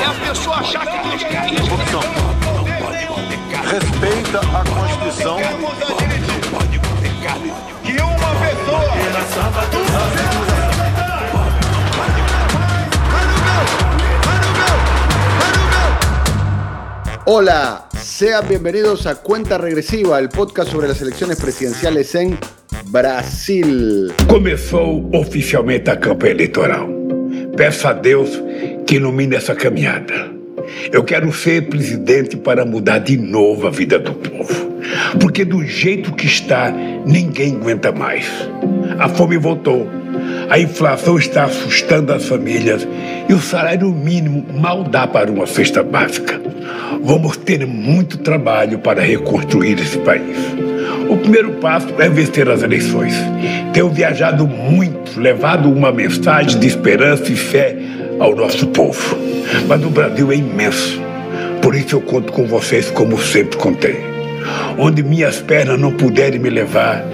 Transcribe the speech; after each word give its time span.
É 0.00 0.04
a 0.04 0.28
pessoa 0.28 0.56
achar 0.56 0.86
que. 0.86 0.96
Corrupção. 1.68 2.00
Respeita 3.70 4.40
a 4.40 4.64
Constituição. 4.64 5.38
que 7.82 7.92
uma 8.02 8.34
pessoa 8.40 8.96
Hola, 17.28 17.88
sean 18.00 18.46
bienvenidos 18.46 19.06
a 19.06 19.16
Cuenta 19.16 19.58
Regresiva, 19.58 20.18
el 20.18 20.28
podcast 20.28 20.70
sobre 20.70 20.86
las 20.88 21.00
elecciones 21.02 21.40
presidenciales 21.40 22.14
en 22.14 22.38
Brasil. 22.86 24.12
Começou 24.28 25.10
oficialmente 25.12 25.90
a 25.90 25.96
campanha 25.96 26.32
eleitoral. 26.34 27.05
Peço 27.56 27.88
a 27.88 27.92
Deus 27.92 28.42
que 28.86 28.96
ilumine 28.96 29.34
essa 29.34 29.54
caminhada. 29.54 30.30
Eu 30.92 31.02
quero 31.04 31.32
ser 31.32 31.68
presidente 31.68 32.36
para 32.36 32.64
mudar 32.64 32.98
de 32.98 33.16
novo 33.16 33.66
a 33.66 33.70
vida 33.70 33.98
do 33.98 34.12
povo. 34.12 34.76
Porque 35.20 35.44
do 35.44 35.64
jeito 35.64 36.12
que 36.12 36.26
está, 36.26 36.70
ninguém 36.70 37.56
aguenta 37.56 37.90
mais. 37.92 38.26
A 38.98 39.08
fome 39.08 39.36
voltou. 39.38 39.88
A 40.50 40.58
inflação 40.58 41.18
está 41.18 41.44
assustando 41.44 42.12
as 42.12 42.26
famílias 42.26 42.86
e 43.28 43.32
o 43.32 43.40
salário 43.40 43.90
mínimo 43.90 44.44
mal 44.52 44.84
dá 44.84 45.06
para 45.06 45.30
uma 45.30 45.46
cesta 45.46 45.82
básica. 45.82 46.40
Vamos 47.02 47.36
ter 47.36 47.66
muito 47.66 48.18
trabalho 48.18 48.78
para 48.78 49.02
reconstruir 49.02 49.80
esse 49.80 49.98
país. 49.98 50.36
O 51.08 51.16
primeiro 51.16 51.52
passo 51.54 51.88
é 51.98 52.08
vencer 52.08 52.48
as 52.48 52.62
eleições. 52.62 53.14
Tenho 53.72 53.88
viajado 53.90 54.46
muito, 54.46 55.20
levado 55.20 55.70
uma 55.70 55.92
mensagem 55.92 56.58
de 56.58 56.66
esperança 56.66 57.30
e 57.30 57.36
fé 57.36 57.76
ao 58.18 58.34
nosso 58.34 58.66
povo. 58.68 59.16
Mas 59.68 59.84
o 59.84 59.90
Brasil 59.90 60.32
é 60.32 60.36
imenso. 60.36 61.00
Por 61.62 61.76
isso 61.76 61.96
eu 61.96 62.00
conto 62.00 62.32
com 62.32 62.46
vocês 62.46 62.90
como 62.90 63.20
sempre 63.20 63.56
contei. 63.56 64.00
Onde 64.78 65.02
minhas 65.02 65.40
pernas 65.40 65.78
não 65.78 65.92
puderem 65.92 66.40
me 66.40 66.50
levar, 66.50 67.04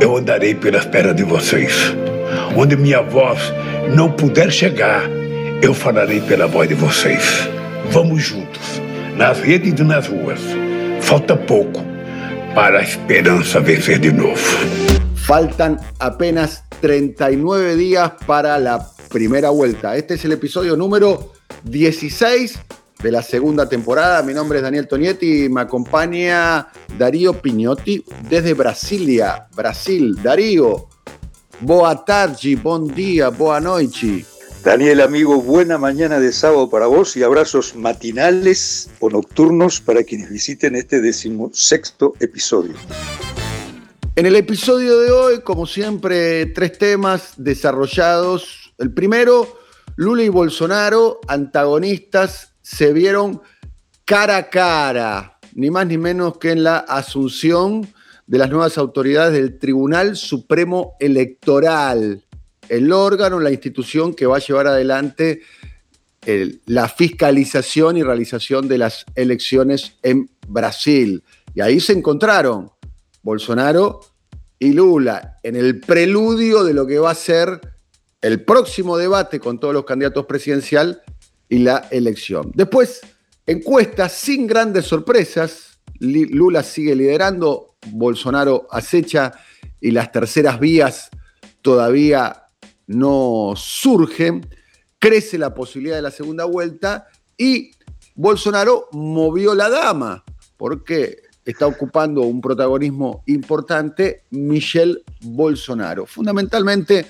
eu 0.00 0.16
andarei 0.16 0.54
pelas 0.54 0.84
pernas 0.84 1.16
de 1.16 1.24
vocês. 1.24 1.94
Onde 2.56 2.76
minha 2.76 3.02
voz 3.02 3.52
não 3.96 4.10
puder 4.10 4.50
chegar, 4.50 5.02
eu 5.60 5.74
falarei 5.74 6.20
pela 6.20 6.46
voz 6.46 6.68
de 6.68 6.74
vocês. 6.74 7.48
Vamos 7.90 8.22
juntos, 8.22 8.80
nas 9.16 9.40
redes 9.40 9.78
e 9.78 9.82
nas 9.82 10.06
ruas. 10.06 10.40
Falta 11.00 11.36
pouco 11.36 11.93
para 12.54 12.78
a 12.78 12.82
esperança 12.82 13.58
vencer 13.58 14.00
de 14.00 14.12
novo. 14.12 14.36
Faltan 15.16 15.80
apenas 15.98 16.64
39 16.80 17.76
días 17.76 18.12
para 18.26 18.58
la 18.58 18.88
primera 19.10 19.50
vuelta. 19.50 19.96
Este 19.96 20.14
es 20.14 20.24
el 20.24 20.32
episodio 20.32 20.76
número 20.76 21.32
16 21.64 22.58
de 23.02 23.10
la 23.10 23.22
segunda 23.22 23.68
temporada. 23.68 24.22
Mi 24.22 24.32
nombre 24.32 24.58
es 24.58 24.62
Daniel 24.62 24.86
Tonietti 24.86 25.44
y 25.44 25.48
me 25.48 25.62
acompaña 25.62 26.68
Darío 26.96 27.40
Pignotti 27.40 28.04
desde 28.28 28.54
Brasilia, 28.54 29.48
Brasil. 29.54 30.16
Darío, 30.22 30.88
boa 31.60 32.04
tarde, 32.04 32.54
bom 32.56 32.86
dia, 32.86 33.30
boa 33.30 33.60
noite. 33.60 34.33
Daniel, 34.64 35.02
amigo, 35.02 35.42
buena 35.42 35.76
mañana 35.76 36.18
de 36.18 36.32
sábado 36.32 36.70
para 36.70 36.86
vos 36.86 37.18
y 37.18 37.22
abrazos 37.22 37.76
matinales 37.76 38.88
o 38.98 39.10
nocturnos 39.10 39.82
para 39.82 40.04
quienes 40.04 40.30
visiten 40.30 40.74
este 40.74 41.02
decimosexto 41.02 42.14
episodio. 42.18 42.72
En 44.16 44.24
el 44.24 44.36
episodio 44.36 45.00
de 45.00 45.10
hoy, 45.10 45.40
como 45.42 45.66
siempre, 45.66 46.46
tres 46.46 46.78
temas 46.78 47.34
desarrollados. 47.36 48.72
El 48.78 48.90
primero, 48.90 49.58
Lula 49.96 50.22
y 50.22 50.30
Bolsonaro, 50.30 51.20
antagonistas, 51.28 52.54
se 52.62 52.94
vieron 52.94 53.42
cara 54.06 54.38
a 54.38 54.48
cara, 54.48 55.38
ni 55.52 55.70
más 55.70 55.86
ni 55.86 55.98
menos 55.98 56.38
que 56.38 56.52
en 56.52 56.64
la 56.64 56.78
asunción 56.78 57.86
de 58.26 58.38
las 58.38 58.48
nuevas 58.48 58.78
autoridades 58.78 59.34
del 59.34 59.58
Tribunal 59.58 60.16
Supremo 60.16 60.96
Electoral, 61.00 62.23
el 62.68 62.92
órgano, 62.92 63.40
la 63.40 63.50
institución 63.50 64.14
que 64.14 64.26
va 64.26 64.36
a 64.36 64.40
llevar 64.40 64.66
adelante 64.66 65.42
el- 66.26 66.60
la 66.66 66.88
fiscalización 66.88 67.96
y 67.96 68.02
realización 68.02 68.68
de 68.68 68.78
las 68.78 69.04
elecciones 69.14 69.96
en 70.02 70.30
Brasil. 70.48 71.22
Y 71.54 71.60
ahí 71.60 71.80
se 71.80 71.92
encontraron 71.92 72.70
Bolsonaro 73.22 74.00
y 74.58 74.72
Lula 74.72 75.38
en 75.42 75.56
el 75.56 75.80
preludio 75.80 76.64
de 76.64 76.74
lo 76.74 76.86
que 76.86 76.98
va 76.98 77.10
a 77.10 77.14
ser 77.14 77.60
el 78.22 78.42
próximo 78.42 78.96
debate 78.96 79.38
con 79.38 79.60
todos 79.60 79.74
los 79.74 79.84
candidatos 79.84 80.24
presidencial 80.24 81.02
y 81.48 81.58
la 81.58 81.88
elección. 81.90 82.50
Después, 82.54 83.02
encuestas 83.46 84.12
sin 84.12 84.46
grandes 84.46 84.86
sorpresas. 84.86 85.78
Lula 86.00 86.62
sigue 86.62 86.96
liderando, 86.96 87.76
Bolsonaro 87.88 88.66
acecha 88.70 89.32
y 89.80 89.90
las 89.90 90.10
terceras 90.10 90.58
vías 90.58 91.10
todavía 91.60 92.43
no 92.86 93.54
surgen. 93.56 94.46
Crece 94.98 95.38
la 95.38 95.54
posibilidad 95.54 95.96
de 95.96 96.02
la 96.02 96.10
segunda 96.10 96.44
vuelta 96.44 97.08
y 97.36 97.72
Bolsonaro 98.14 98.88
movió 98.92 99.54
la 99.54 99.68
dama 99.68 100.24
porque 100.56 101.22
está 101.44 101.66
ocupando 101.66 102.22
un 102.22 102.40
protagonismo 102.40 103.22
importante 103.26 104.22
Michelle 104.30 105.02
Bolsonaro, 105.20 106.06
fundamentalmente 106.06 107.06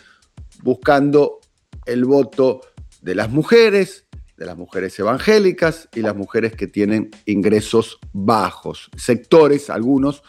buscando 0.62 1.40
el 1.86 2.04
voto 2.04 2.62
de 3.00 3.14
las 3.14 3.30
mujeres, 3.30 4.06
de 4.36 4.46
las 4.46 4.56
mujeres 4.56 4.98
evangélicas 4.98 5.88
y 5.94 6.00
las 6.00 6.16
mujeres 6.16 6.56
que 6.56 6.66
tienen 6.66 7.10
ingresos 7.26 7.98
bajos, 8.12 8.90
sectores, 8.96 9.70
algunos, 9.70 10.22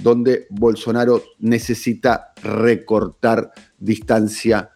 donde 0.00 0.46
Bolsonaro 0.50 1.22
necesita 1.38 2.32
recortar 2.42 3.52
distancia 3.78 4.70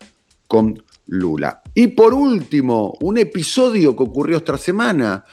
con 0.52 0.84
Lula. 1.06 1.62
Y 1.72 1.86
por 1.86 2.12
último, 2.12 2.92
un 3.00 3.16
episodio 3.16 3.96
que 3.96 4.02
ocurrió 4.02 4.36
esta 4.36 4.58
semana, 4.58 5.24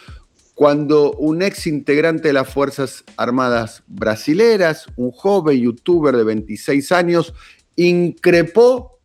cuando 0.56 1.12
un 1.12 1.41
ex 1.41 1.68
integrante 1.68 2.30
de 2.30 2.34
las 2.34 2.47
Fuerzas 2.47 3.03
Armadas 3.18 3.84
brasileras, 3.88 4.85
un 4.96 5.12
joven 5.12 5.59
youtuber 5.59 6.16
de 6.16 6.24
26 6.24 6.94
años, 6.94 7.34
increpó 7.75 9.02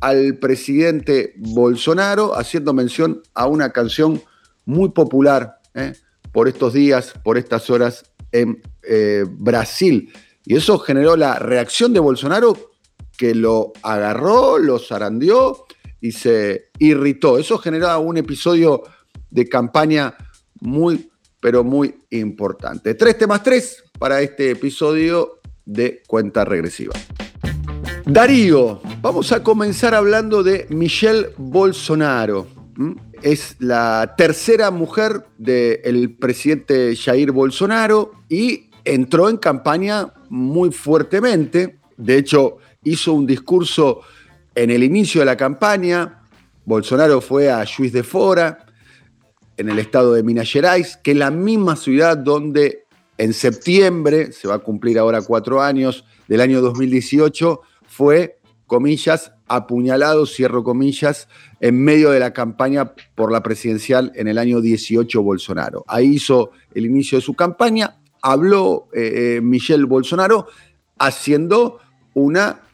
al 0.00 0.36
presidente 0.38 1.34
Bolsonaro 1.36 2.36
haciendo 2.36 2.74
mención 2.74 3.22
a 3.32 3.46
una 3.46 3.70
canción 3.70 4.20
muy 4.64 4.88
popular 4.88 5.60
¿eh? 5.74 5.92
por 6.32 6.48
estos 6.48 6.72
días, 6.72 7.14
por 7.22 7.38
estas 7.38 7.70
horas 7.70 8.02
en 8.32 8.60
eh, 8.82 9.24
Brasil. 9.28 10.12
Y 10.44 10.56
eso 10.56 10.80
generó 10.80 11.14
la 11.16 11.38
reacción 11.38 11.92
de 11.92 12.00
Bolsonaro 12.00 12.72
que 13.16 13.34
lo 13.34 13.72
agarró, 13.82 14.58
lo 14.58 14.78
zarandeó 14.78 15.66
y 16.00 16.12
se 16.12 16.70
irritó. 16.78 17.38
Eso 17.38 17.58
generó 17.58 17.98
un 18.00 18.16
episodio 18.16 18.82
de 19.30 19.48
campaña 19.48 20.14
muy, 20.60 21.10
pero 21.40 21.64
muy 21.64 21.94
importante. 22.10 22.94
Tres 22.94 23.18
temas 23.18 23.42
tres 23.42 23.84
para 23.98 24.20
este 24.20 24.50
episodio 24.50 25.40
de 25.64 26.02
Cuenta 26.06 26.44
Regresiva. 26.44 26.94
Darío, 28.04 28.80
vamos 29.00 29.32
a 29.32 29.42
comenzar 29.42 29.94
hablando 29.94 30.42
de 30.42 30.66
Michelle 30.70 31.30
Bolsonaro. 31.36 32.46
Es 33.22 33.56
la 33.58 34.14
tercera 34.16 34.70
mujer 34.70 35.26
del 35.38 36.14
presidente 36.14 36.94
Jair 36.94 37.32
Bolsonaro 37.32 38.12
y 38.28 38.70
entró 38.84 39.28
en 39.28 39.38
campaña 39.38 40.12
muy 40.28 40.70
fuertemente. 40.70 41.78
De 41.96 42.18
hecho, 42.18 42.58
hizo 42.86 43.12
un 43.12 43.26
discurso 43.26 44.02
en 44.54 44.70
el 44.70 44.82
inicio 44.82 45.20
de 45.20 45.26
la 45.26 45.36
campaña. 45.36 46.22
Bolsonaro 46.64 47.20
fue 47.20 47.50
a 47.50 47.64
Juiz 47.66 47.92
de 47.92 48.02
Fora, 48.02 48.64
en 49.56 49.68
el 49.68 49.78
estado 49.78 50.12
de 50.14 50.22
Minas 50.22 50.50
Gerais, 50.50 50.96
que 51.02 51.10
es 51.12 51.16
la 51.16 51.30
misma 51.30 51.76
ciudad 51.76 52.16
donde 52.16 52.84
en 53.18 53.32
septiembre, 53.32 54.30
se 54.32 54.46
va 54.46 54.56
a 54.56 54.58
cumplir 54.58 54.98
ahora 54.98 55.22
cuatro 55.22 55.62
años, 55.62 56.04
del 56.28 56.40
año 56.40 56.60
2018, 56.60 57.60
fue, 57.86 58.38
comillas, 58.66 59.32
apuñalado, 59.48 60.26
cierro 60.26 60.62
comillas, 60.62 61.28
en 61.60 61.82
medio 61.82 62.10
de 62.10 62.20
la 62.20 62.32
campaña 62.32 62.92
por 63.14 63.32
la 63.32 63.42
presidencial 63.42 64.12
en 64.14 64.28
el 64.28 64.38
año 64.38 64.60
18 64.60 65.22
Bolsonaro. 65.22 65.84
Ahí 65.88 66.16
hizo 66.16 66.50
el 66.74 66.86
inicio 66.86 67.18
de 67.18 67.22
su 67.22 67.34
campaña, 67.34 67.96
habló 68.20 68.88
eh, 68.92 69.36
eh, 69.36 69.40
Michelle 69.40 69.84
Bolsonaro 69.84 70.46
haciendo 70.98 71.80
una 72.12 72.65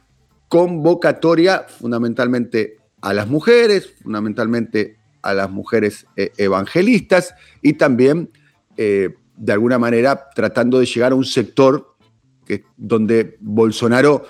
convocatoria 0.52 1.64
fundamentalmente 1.66 2.76
a 3.00 3.14
las 3.14 3.26
mujeres, 3.26 3.94
fundamentalmente 4.02 4.98
a 5.22 5.32
las 5.32 5.50
mujeres 5.50 6.04
eh, 6.14 6.30
evangelistas 6.36 7.34
y 7.62 7.72
también 7.72 8.30
de 8.76 9.52
alguna 9.52 9.78
manera 9.78 10.28
tratando 10.34 10.78
de 10.78 10.84
llegar 10.84 11.12
a 11.12 11.14
un 11.14 11.24
sector 11.24 11.96
que, 12.44 12.64
donde 12.76 13.38
Bolsonaro 13.40 14.26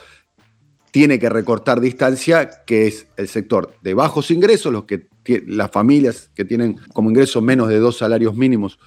tiene 0.92 1.18
que 1.18 1.28
recortar 1.28 1.80
distancia, 1.80 2.48
que 2.66 2.86
es 2.86 3.08
el 3.16 3.26
sector 3.26 3.74
de 3.82 3.94
bajos 3.94 4.30
ingresos, 4.30 4.72
los 4.72 4.84
que, 4.84 5.08
las 5.48 5.72
familias 5.72 6.30
que 6.36 6.44
tienen 6.44 6.78
como 6.92 7.10
ingreso 7.10 7.42
menos 7.42 7.68
de 7.68 7.80
dos 7.80 7.98
salarios 7.98 8.36
mínimos, 8.36 8.78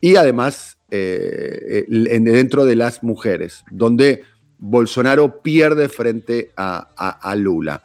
y 0.00 0.16
además 0.16 0.78
eh, 0.90 1.84
dentro 1.88 2.64
de 2.64 2.76
las 2.76 3.02
mujeres, 3.02 3.62
donde 3.70 4.22
Bolsonaro 4.58 5.40
pierde 5.42 5.88
frente 5.88 6.50
a, 6.56 7.34
Lula. 7.36 7.82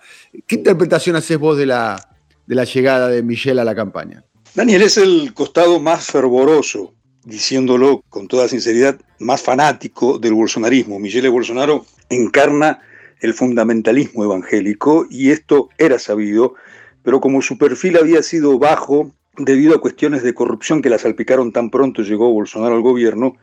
¿Qué 0.47 0.55
interpretación 0.55 1.15
haces 1.15 1.37
vos 1.37 1.57
de 1.57 1.67
la, 1.67 2.17
de 2.45 2.55
la 2.55 2.63
llegada 2.63 3.07
de 3.07 3.21
Michelle 3.23 3.61
a 3.61 3.63
la 3.63 3.75
campaña? 3.75 4.23
Daniel, 4.55 4.81
es 4.83 4.97
el 4.97 5.33
costado 5.33 5.79
más 5.79 6.05
fervoroso 6.07 6.93
diciéndolo 7.25 8.03
con 8.09 8.27
toda 8.27 8.47
sinceridad, 8.47 8.99
más 9.19 9.41
fanático 9.41 10.19
del 10.19 10.33
bolsonarismo. 10.33 10.99
Michele 10.99 11.29
Bolsonaro 11.29 11.85
encarna 12.09 12.81
el 13.21 13.33
fundamentalismo 13.33 14.23
evangélico 14.23 15.07
y 15.09 15.31
esto 15.31 15.69
era 15.77 15.99
sabido, 15.99 16.55
pero 17.01 17.21
como 17.21 17.41
su 17.41 17.57
perfil 17.57 17.97
había 17.97 18.21
sido 18.23 18.59
bajo 18.59 19.11
debido 19.37 19.75
a 19.75 19.81
cuestiones 19.81 20.23
de 20.23 20.33
corrupción 20.33 20.81
que 20.81 20.89
la 20.89 20.99
salpicaron 20.99 21.51
tan 21.51 21.69
pronto 21.69 22.03
llegó 22.03 22.31
Bolsonaro 22.31 22.75
al 22.75 22.81
gobierno, 22.81 23.35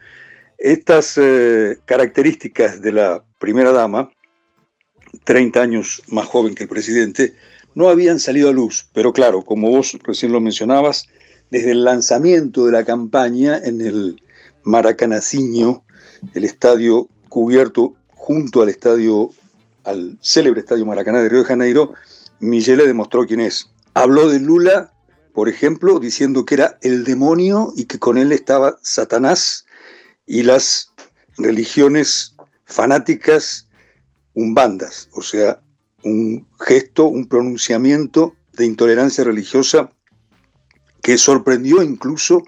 estas 0.61 1.17
eh, 1.17 1.79
características 1.87 2.83
de 2.83 2.93
la 2.93 3.25
primera 3.39 3.73
dama, 3.73 4.11
30 5.25 5.61
años 5.61 6.03
más 6.09 6.27
joven 6.27 6.55
que 6.55 6.65
el 6.65 6.69
presidente, 6.69 7.35
no 7.75 7.89
habían 7.89 8.21
salido 8.21 8.51
a 8.51 8.53
luz. 8.53 8.87
Pero 8.93 9.13
claro, 9.13 9.43
como 9.43 9.71
vos 9.71 9.99
recién 10.05 10.33
lo 10.33 10.41
mencionabas, 10.41 11.07
desde 11.51 11.73
el 11.73 11.83
lanzamiento 11.85 12.67
de 12.67 12.73
la 12.73 12.85
campaña 12.85 13.59
en 13.59 13.81
el 13.81 14.23
Maracanaciño, 14.63 15.83
el 16.35 16.45
estadio 16.45 17.09
cubierto 17.29 17.95
junto 18.15 18.63
al 18.63 18.69
estadio, 18.69 19.31
al 19.85 20.19
célebre 20.21 20.61
estadio 20.61 20.85
Maracaná 20.85 21.23
de 21.23 21.31
Río 21.31 21.41
de 21.41 21.47
Janeiro, 21.47 21.95
Michele 22.39 22.87
demostró 22.87 23.27
quién 23.27 23.41
es. 23.41 23.71
Habló 23.95 24.29
de 24.29 24.41
Lula, 24.41 24.93
por 25.33 25.49
ejemplo, 25.49 25.99
diciendo 25.99 26.45
que 26.45 26.55
era 26.57 26.79
el 26.83 27.05
demonio 27.05 27.73
y 27.75 27.87
que 27.87 27.99
con 27.99 28.19
él 28.19 28.31
estaba 28.33 28.79
Satanás 28.83 29.65
y 30.27 30.43
las 30.43 30.93
religiones 31.37 32.35
fanáticas 32.65 33.69
umbandas, 34.35 35.09
o 35.13 35.23
sea, 35.23 35.61
un 36.03 36.47
gesto, 36.61 37.07
un 37.07 37.27
pronunciamiento 37.27 38.35
de 38.53 38.67
intolerancia 38.67 39.25
religiosa 39.25 39.91
que 41.03 41.19
sorprendió 41.19 41.83
incluso 41.83 42.43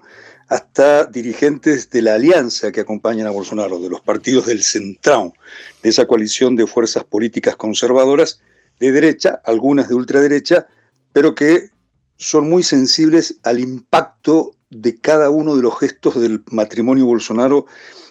hasta 0.47 1.05
dirigentes 1.05 1.89
de 1.89 2.01
la 2.01 2.15
alianza 2.15 2.71
que 2.71 2.81
acompañan 2.81 3.27
a 3.27 3.31
Bolsonaro, 3.31 3.79
de 3.79 3.89
los 3.89 4.01
partidos 4.01 4.45
del 4.45 4.61
Centrão, 4.61 5.33
de 5.81 5.89
esa 5.89 6.05
coalición 6.05 6.55
de 6.55 6.67
fuerzas 6.67 7.03
políticas 7.03 7.55
conservadoras 7.55 8.39
de 8.79 8.91
derecha, 8.91 9.41
algunas 9.45 9.87
de 9.87 9.95
ultraderecha, 9.95 10.67
pero 11.11 11.33
que 11.33 11.69
son 12.17 12.49
muy 12.49 12.63
sensibles 12.63 13.39
al 13.43 13.59
impacto 13.59 14.55
de 14.73 14.97
cada 14.97 15.29
uno 15.29 15.55
de 15.55 15.61
los 15.61 15.79
gestos 15.79 16.19
del 16.19 16.43
matrimonio 16.51 17.05
Bolsonaro 17.05 17.65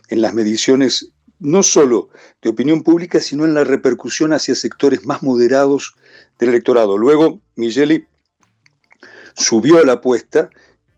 en 0.08 0.22
las 0.22 0.34
mediciones 0.34 1.12
no 1.38 1.62
solo 1.62 2.08
de 2.40 2.50
opinión 2.50 2.82
pública, 2.82 3.20
sino 3.20 3.44
en 3.44 3.54
la 3.54 3.64
repercusión 3.64 4.32
hacia 4.32 4.54
sectores 4.54 5.04
más 5.04 5.22
moderados 5.22 5.94
del 6.38 6.50
electorado. 6.50 6.96
Luego, 6.96 7.40
Migeli 7.56 8.06
subió 9.34 9.78
a 9.78 9.84
la 9.84 9.94
apuesta, 9.94 10.50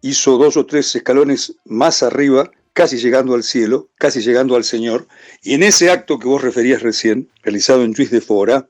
hizo 0.03 0.37
dos 0.37 0.57
o 0.57 0.67
tres 0.67 0.95
escalones 0.95 1.55
más 1.65 2.03
arriba, 2.03 2.51
casi 2.75 2.99
llegando 2.99 3.35
al 3.35 3.43
cielo, 3.43 3.89
casi 3.97 4.21
llegando 4.21 4.57
al 4.57 4.65
Señor, 4.65 5.07
y 5.43 5.55
en 5.55 5.63
ese 5.63 5.91
acto 5.91 6.19
que 6.19 6.29
vos 6.29 6.43
referías 6.43 6.83
recién, 6.83 7.31
realizado 7.43 7.83
en 7.83 7.95
Juiz 7.95 8.11
de 8.11 8.21
Fora, 8.21 8.69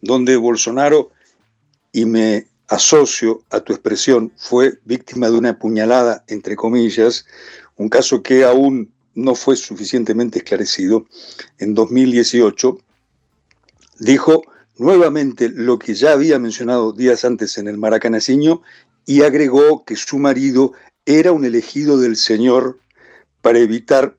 donde 0.00 0.36
Bolsonaro, 0.36 1.10
y 1.90 2.04
me 2.04 2.46
asocio 2.68 3.42
a 3.50 3.60
tu 3.60 3.72
expresión, 3.72 4.32
fue 4.36 4.78
víctima 4.84 5.30
de 5.30 5.38
una 5.38 5.58
puñalada, 5.58 6.24
entre 6.28 6.56
comillas, 6.56 7.26
un 7.76 7.88
caso 7.88 8.22
que 8.22 8.44
aún 8.44 8.92
no 9.14 9.34
fue 9.34 9.56
suficientemente 9.56 10.38
esclarecido, 10.38 11.06
en 11.58 11.74
2018, 11.74 12.78
dijo 13.98 14.42
nuevamente 14.78 15.48
lo 15.48 15.78
que 15.78 15.94
ya 15.94 16.12
había 16.12 16.38
mencionado 16.38 16.92
días 16.92 17.24
antes 17.24 17.56
en 17.58 17.66
el 17.66 17.78
Maracanasiño 17.78 18.62
y 19.06 19.22
agregó 19.22 19.84
que 19.84 19.96
su 19.96 20.18
marido 20.18 20.72
era 21.06 21.32
un 21.32 21.44
elegido 21.44 21.98
del 21.98 22.16
Señor 22.16 22.78
para 23.40 23.58
evitar 23.58 24.16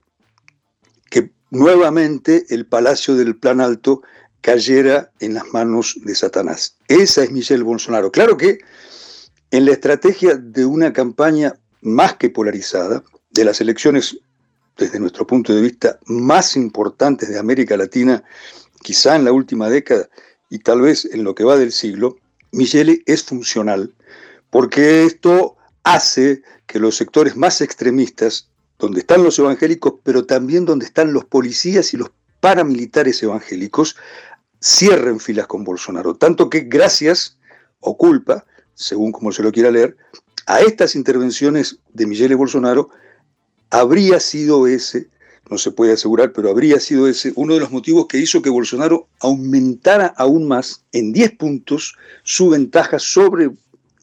que 1.12 1.32
nuevamente 1.52 2.46
el 2.50 2.66
palacio 2.66 3.16
del 3.16 3.36
Plan 3.36 3.62
Alto 3.62 4.02
cayera 4.48 5.12
en 5.20 5.34
las 5.34 5.52
manos 5.52 6.00
de 6.06 6.16
Satanás. 6.16 6.78
Esa 6.88 7.22
es 7.22 7.32
Michelle 7.32 7.64
Bolsonaro. 7.64 8.14
Claro 8.14 8.38
que 8.38 8.60
en 9.52 9.66
la 9.66 9.74
estrategia 9.74 10.36
de 10.36 10.66
una 10.66 10.94
campaña 10.94 11.56
más 11.82 12.16
que 12.16 12.30
polarizada, 12.30 13.04
de 13.30 13.44
las 13.44 13.60
elecciones, 13.60 14.18
desde 14.78 15.02
nuestro 15.02 15.28
punto 15.28 15.54
de 15.54 15.62
vista, 15.62 16.00
más 16.06 16.56
importantes 16.56 17.28
de 17.28 17.38
América 17.38 17.76
Latina, 17.76 18.24
quizá 18.84 19.18
en 19.18 19.26
la 19.26 19.34
última 19.34 19.70
década 19.70 20.08
y 20.50 20.60
tal 20.60 20.80
vez 20.80 21.04
en 21.04 21.26
lo 21.26 21.36
que 21.36 21.44
va 21.44 21.58
del 21.58 21.74
siglo, 21.74 22.16
Michelle 22.54 23.04
es 23.06 23.24
funcional 23.24 23.94
porque 24.50 25.04
esto 25.04 25.58
hace 25.84 26.42
que 26.68 26.80
los 26.80 26.96
sectores 26.96 27.36
más 27.36 27.60
extremistas, 27.60 28.48
donde 28.80 29.02
están 29.02 29.26
los 29.26 29.38
evangélicos, 29.40 29.96
pero 30.04 30.26
también 30.26 30.64
donde 30.64 30.86
están 30.86 31.12
los 31.12 31.26
policías 31.26 31.94
y 31.94 31.98
los 31.98 32.12
paramilitares 32.40 33.22
evangélicos, 33.24 33.98
cierren 34.62 35.20
filas 35.20 35.48
con 35.48 35.64
Bolsonaro. 35.64 36.16
Tanto 36.16 36.50
que 36.50 36.62
gracias 36.62 37.38
o 37.80 37.98
culpa, 37.98 38.46
según 38.74 39.12
como 39.12 39.32
se 39.32 39.44
lo 39.44 39.52
quiera 39.52 39.72
leer, 39.72 39.98
a 40.46 40.62
estas 40.62 40.96
intervenciones 40.96 41.80
de 41.94 42.08
Michele 42.08 42.36
Bolsonaro, 42.36 42.90
habría 43.70 44.20
sido 44.20 44.68
ese, 44.68 45.08
no 45.50 45.58
se 45.58 45.72
puede 45.72 45.94
asegurar, 45.94 46.32
pero 46.32 46.50
habría 46.50 46.80
sido 46.80 47.08
ese 47.08 47.34
uno 47.36 47.54
de 47.54 47.60
los 47.60 47.72
motivos 47.72 48.08
que 48.08 48.18
hizo 48.18 48.42
que 48.42 48.50
Bolsonaro 48.50 49.08
aumentara 49.20 50.14
aún 50.18 50.48
más 50.48 50.84
en 50.92 51.12
10 51.12 51.38
puntos 51.38 51.96
su 52.24 52.50
ventaja 52.50 53.00
sobre 53.00 53.50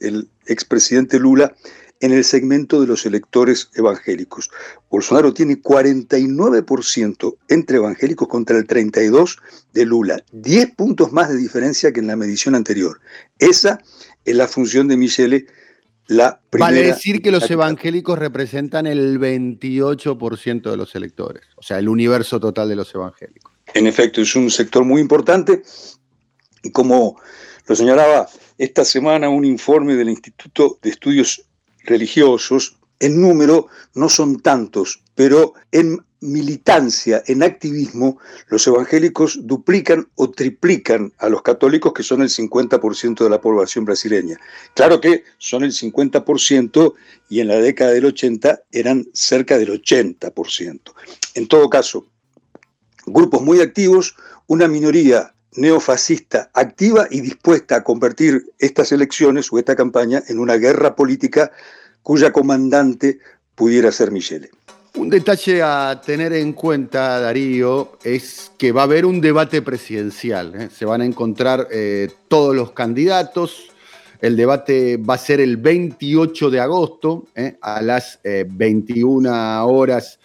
el 0.01 0.29
expresidente 0.47 1.19
Lula 1.19 1.55
en 2.01 2.13
el 2.13 2.25
segmento 2.25 2.81
de 2.81 2.87
los 2.87 3.07
electores 3.07 3.71
evangélicos. 3.75 4.51
Bolsonaro 4.91 5.33
tiene 5.33 5.61
49% 5.61 7.37
entre 7.49 7.77
evangélicos 7.77 8.29
contra 8.29 8.59
el 8.59 8.67
32% 8.67 9.37
de 9.73 9.87
Lula, 9.87 10.23
10 10.33 10.75
puntos 10.75 11.13
más 11.13 11.31
de 11.31 11.37
diferencia 11.37 11.93
que 11.93 12.01
en 12.01 12.09
la 12.09 12.17
medición 12.17 12.55
anterior. 12.55 13.01
Esa 13.39 13.81
es 14.25 14.37
la 14.37 14.49
función 14.49 14.89
de 14.89 14.97
Michele. 14.97 15.47
La 16.07 16.39
primera 16.51 16.71
vale 16.71 16.87
decir 16.87 17.23
que 17.23 17.31
los 17.31 17.51
evangélicos 17.51 18.19
representan 18.19 18.87
el 18.87 19.19
28% 19.19 20.71
de 20.71 20.77
los 20.77 20.95
electores, 20.95 21.45
o 21.57 21.63
sea, 21.63 21.79
el 21.79 21.89
universo 21.89 22.39
total 22.39 22.69
de 22.69 22.77
los 22.77 22.95
evangélicos. 22.95 23.53
En 23.73 23.87
efecto, 23.87 24.21
es 24.21 24.37
un 24.37 24.51
sector 24.51 24.85
muy 24.85 25.01
importante 25.01 25.63
y 26.63 26.71
como 26.71 27.19
lo 27.67 27.75
señalaba 27.75 28.29
esta 28.59 28.85
semana 28.85 29.31
un 29.31 29.45
informe 29.47 29.95
del 29.95 30.11
Instituto 30.11 30.79
de 30.83 30.91
Estudios 30.91 31.47
Religiosos. 31.85 32.77
En 33.01 33.21
número 33.21 33.69
no 33.95 34.09
son 34.09 34.41
tantos, 34.41 35.03
pero 35.15 35.55
en 35.73 35.99
militancia, 36.25 37.23
en 37.27 37.43
activismo, 37.43 38.19
los 38.49 38.67
evangélicos 38.67 39.47
duplican 39.47 40.09
o 40.15 40.31
triplican 40.31 41.13
a 41.19 41.29
los 41.29 41.43
católicos, 41.43 41.93
que 41.93 42.03
son 42.03 42.23
el 42.23 42.31
50% 42.31 43.23
de 43.23 43.31
la 43.31 43.41
población 43.41 43.85
brasileña. 43.85 44.39
Claro 44.75 45.01
que 45.01 45.25
son 45.39 45.65
el 45.65 45.73
50% 45.73 46.95
y 47.29 47.41
en 47.41 47.49
la 47.49 47.57
década 47.57 47.93
del 47.93 48.07
80 48.07 48.63
eran 48.73 49.07
cerca 49.13 49.59
del 49.59 49.83
80%. 49.83 50.81
En 51.35 51.47
todo 51.47 51.69
caso, 51.69 52.07
grupos 53.07 53.43
muy 53.43 53.61
activos, 53.61 54.17
una 54.47 54.67
minoría 54.67 55.34
neofascista 55.57 56.51
activa 56.53 57.07
y 57.11 57.21
dispuesta 57.21 57.77
a 57.77 57.85
convertir 57.85 58.53
estas 58.59 58.93
elecciones 58.93 59.53
o 59.53 59.59
esta 59.59 59.77
campaña 59.77 60.23
en 60.29 60.39
una 60.39 60.55
guerra 60.55 60.95
política 60.95 61.53
cuya 62.03 62.33
comandante 62.33 63.19
pudiera 63.55 63.91
ser 63.93 64.11
Michele. 64.11 64.51
Un 64.97 65.11
detalle 65.11 65.61
a 65.63 66.01
tener 66.05 66.33
en 66.35 66.53
cuenta, 66.53 67.19
Darío, 67.19 67.99
es 68.05 68.53
que 68.57 68.71
va 68.71 68.83
a 68.83 68.85
haber 68.85 69.05
un 69.05 69.21
debate 69.21 69.61
presidencial. 69.61 70.55
¿eh? 70.55 70.69
Se 70.73 70.85
van 70.85 71.01
a 71.01 71.05
encontrar 71.05 71.67
eh, 71.73 72.11
todos 72.29 72.55
los 72.55 72.71
candidatos. 72.73 73.73
El 74.21 74.37
debate 74.37 74.97
va 74.97 75.15
a 75.15 75.19
ser 75.19 75.41
el 75.41 75.57
28 75.57 76.49
de 76.49 76.61
agosto 76.61 77.27
¿eh? 77.35 77.57
a 77.61 77.83
las 77.83 78.21
21 78.23 79.67
horas 79.67 80.21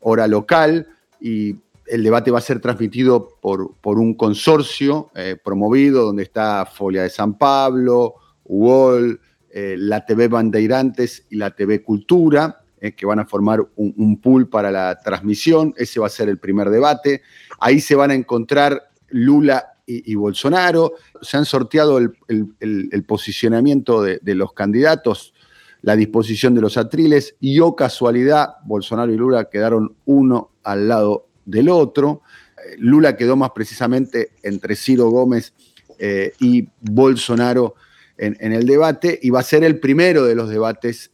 hora 0.00 0.26
local 0.26 0.86
y 1.20 1.56
el 1.86 2.02
debate 2.02 2.30
va 2.30 2.38
a 2.38 2.42
ser 2.42 2.60
transmitido 2.60 3.38
por, 3.40 3.74
por 3.80 3.98
un 3.98 4.14
consorcio 4.14 5.10
promovido 5.44 6.04
donde 6.04 6.22
está 6.22 6.66
Folia 6.66 7.02
de 7.02 7.10
San 7.10 7.36
Pablo, 7.36 8.14
UOL, 8.44 9.20
la 9.52 10.04
TV 10.04 10.28
Bandeirantes 10.28 11.26
y 11.30 11.36
la 11.36 11.50
TV 11.50 11.82
Cultura 11.82 12.64
eh, 12.84 12.92
que 12.92 13.06
van 13.06 13.18
a 13.18 13.24
formar 13.24 13.66
un, 13.76 14.20
pool 14.20 14.46
para 14.50 14.70
la 14.70 15.00
transmisión. 15.00 15.72
Ese 15.78 16.00
va 16.00 16.06
a 16.06 16.10
ser 16.10 16.28
el 16.28 16.36
primer 16.36 16.68
debate. 16.68 17.22
Ahí 17.58 17.80
se 17.80 17.94
van 17.94 18.10
a 18.10 18.14
encontrar 18.14 18.90
Lula 19.08 19.78
y, 19.86 20.14
Bolsonaro. 20.14 20.92
Se 21.22 21.38
han 21.38 21.46
sorteado 21.46 21.96
el, 21.96 23.04
posicionamiento 23.08 24.02
de, 24.02 24.34
los 24.34 24.52
candidatos, 24.52 25.32
la 25.80 25.96
disposición 25.96 26.54
de 26.54 26.60
los 26.60 26.76
atriles 26.76 27.36
y, 27.40 27.58
o 27.60 27.68
oh 27.68 27.74
casualidad, 27.74 28.56
Bolsonaro 28.66 29.10
y 29.10 29.16
Lula 29.16 29.48
quedaron 29.48 29.96
uno 30.04 30.50
al 30.62 30.86
lado 30.86 31.28
del 31.44 31.68
otro. 31.68 32.22
Eh, 32.56 32.76
Lula 32.78 33.16
quedó 33.16 33.36
más 33.36 33.50
precisamente 33.50 34.30
entre 34.42 34.76
Ciro 34.76 35.08
Gómez 35.08 35.52
eh, 35.98 36.32
y 36.40 36.68
Bolsonaro 36.80 37.74
en, 38.16 38.52
el 38.52 38.66
debate 38.66 39.18
y 39.22 39.30
va 39.30 39.40
a 39.40 39.44
ser 39.44 39.64
el 39.64 39.80
primero 39.80 40.24
de 40.24 40.36
los 40.36 40.48
debates 40.48 41.10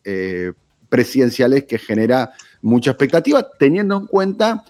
presidenciales 0.90 1.64
que 1.64 1.78
genera 1.78 2.32
mucha 2.60 2.90
expectativa, 2.90 3.49
teniendo 3.58 3.96
en 3.96 4.06
cuenta 4.06 4.64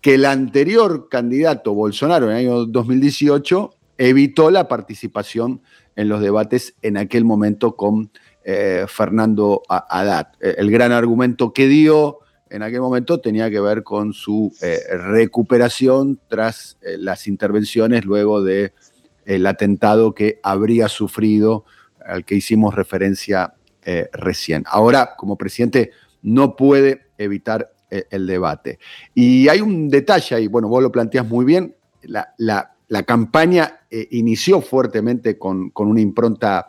que 0.00 0.14
el 0.14 0.24
anterior 0.24 1.08
candidato, 1.08 1.74
Bolsonaro, 1.74 2.26
en 2.26 2.36
el 2.36 2.38
año 2.38 2.66
2018, 2.66 3.74
evitó 3.98 4.50
la 4.50 4.68
participación 4.68 5.60
en 5.96 6.08
los 6.08 6.20
debates 6.20 6.74
en 6.82 6.96
aquel 6.96 7.24
momento 7.24 7.76
con 7.76 8.10
eh, 8.44 8.84
Fernando 8.86 9.62
Haddad. 9.68 10.28
Eh, 10.40 10.54
el 10.58 10.70
gran 10.70 10.92
argumento 10.92 11.52
que 11.52 11.66
dio 11.66 12.20
en 12.50 12.62
aquel 12.62 12.80
momento 12.80 13.20
tenía 13.20 13.50
que 13.50 13.60
ver 13.60 13.82
con 13.82 14.12
su 14.12 14.52
eh, 14.62 14.78
recuperación 14.96 16.20
tras 16.28 16.78
las 16.98 17.26
intervenciones 17.26 18.04
luego 18.04 18.42
del 18.42 19.46
atentado 19.46 20.14
que 20.14 20.40
habría 20.42 20.88
sufrido, 20.88 21.64
al 22.06 22.24
que 22.24 22.36
hicimos 22.36 22.74
referencia 22.74 23.54
eh, 23.88 24.08
recién. 24.12 24.64
Ahora, 24.66 25.14
como 25.16 25.36
presidente, 25.36 25.92
no 26.22 26.56
puede 26.56 27.06
evitar 27.18 27.70
eh, 27.88 28.04
el 28.10 28.26
debate. 28.26 28.80
Y 29.14 29.48
hay 29.48 29.60
un 29.60 29.88
detalle 29.88 30.34
ahí, 30.34 30.48
bueno, 30.48 30.66
vos 30.66 30.82
lo 30.82 30.90
planteas 30.90 31.24
muy 31.24 31.44
bien, 31.44 31.76
la, 32.02 32.72
campaña 33.06 33.80
eh, 33.88 34.08
inició 34.10 34.60
fuertemente 34.60 35.38
con, 35.38 35.70
una 35.72 36.00
impronta 36.00 36.66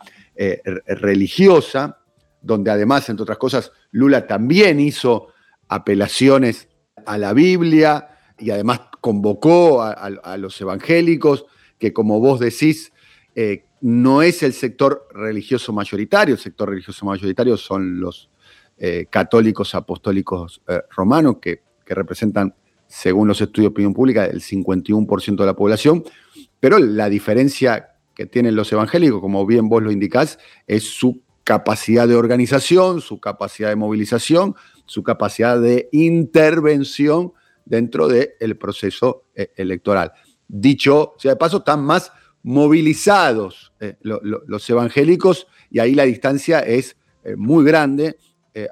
religiosa, 0.86 1.98
donde 2.40 2.70
además, 2.70 3.08
entre 3.08 3.24
otras 3.24 3.38
cosas, 3.38 3.72
Lula 3.90 4.24
también 4.28 4.78
hizo 4.78 5.28
apelaciones 5.68 6.68
a 7.06 7.18
la 7.18 7.32
Biblia 7.32 8.08
y 8.38 8.50
además 8.50 8.80
convocó 9.00 9.82
a, 9.82 10.36
los 10.36 10.60
evangélicos, 10.60 11.46
que 11.78 11.92
como 11.92 12.20
vos 12.20 12.40
decís, 12.40 12.92
no 13.80 14.22
es 14.22 14.42
el 14.42 14.52
sector 14.52 15.08
religioso 15.14 15.72
mayoritario, 15.72 16.34
el 16.34 16.40
sector 16.40 16.68
religioso 16.68 17.06
mayoritario 17.06 17.56
son 17.56 18.00
los 18.00 18.30
eh, 18.76 19.06
católicos 19.10 19.74
apostólicos 19.74 20.62
eh, 20.68 20.80
romanos, 20.96 21.36
que, 21.40 21.62
representan, 21.86 22.54
según 22.86 23.28
los 23.28 23.40
estudios 23.40 23.70
de 23.70 23.72
opinión 23.72 23.94
pública, 23.94 24.26
el 24.26 24.42
51% 24.42 25.36
de 25.36 25.46
la 25.46 25.56
población, 25.56 26.04
pero 26.60 26.78
la 26.78 27.08
diferencia 27.08 27.94
que 28.14 28.26
tienen 28.26 28.54
los 28.54 28.70
evangélicos, 28.70 29.22
como 29.22 29.46
bien 29.46 29.70
vos 29.70 29.82
lo 29.82 29.90
indicás, 29.90 30.38
es 30.66 30.84
su 30.84 31.22
capacidad 31.44 32.06
de 32.06 32.14
organización, 32.14 33.00
su 33.00 33.20
capacidad 33.20 33.70
de 33.70 33.76
movilización, 33.76 34.54
su 34.88 35.02
capacidad 35.02 35.60
de 35.60 35.88
intervención 35.92 37.32
dentro 37.64 38.08
del 38.08 38.56
proceso 38.56 39.24
eh, 39.34 39.52
electoral. 39.56 40.12
Dicho 40.48 41.14
sea 41.18 41.32
de 41.32 41.36
paso, 41.36 41.58
están 41.58 41.84
más 41.84 42.10
movilizados 42.42 43.72
eh, 43.78 43.96
los 44.00 44.70
evangélicos 44.70 45.46
y 45.70 45.78
ahí 45.78 45.94
la 45.94 46.04
distancia 46.04 46.60
es 46.60 46.96
eh, 47.22 47.36
muy 47.36 47.64
grande 47.64 48.18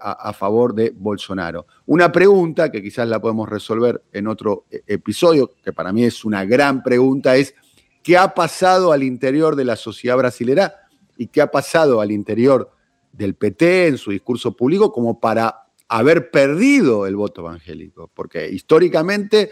a, 0.00 0.32
favor 0.32 0.74
de 0.74 0.90
Bolsonaro. 0.90 1.68
Una 1.84 2.10
pregunta 2.10 2.72
que 2.72 2.82
quizás 2.82 3.06
la 3.06 3.20
podemos 3.20 3.48
resolver 3.48 4.02
en 4.12 4.26
otro 4.26 4.66
episodio, 4.68 5.52
que 5.62 5.72
para 5.72 5.92
mí 5.92 6.02
es 6.02 6.24
una 6.24 6.44
gran 6.44 6.82
pregunta, 6.82 7.36
es 7.36 7.54
¿qué 8.02 8.18
ha 8.18 8.34
pasado 8.34 8.90
al 8.90 9.04
interior 9.04 9.54
de 9.54 9.64
la 9.64 9.76
sociedad 9.76 10.16
brasilera 10.16 10.74
y 11.16 11.28
qué 11.28 11.40
ha 11.40 11.52
pasado 11.52 12.00
al 12.00 12.10
interior 12.10 12.72
del 13.12 13.36
PT 13.36 13.86
en 13.86 13.98
su 13.98 14.10
discurso 14.10 14.56
público 14.56 14.90
como 14.90 15.20
para 15.20 15.65
haber 15.88 16.30
perdido 16.30 17.06
el 17.06 17.16
voto 17.16 17.42
evangélico? 17.42 18.10
Porque 18.12 18.48
históricamente 18.48 19.50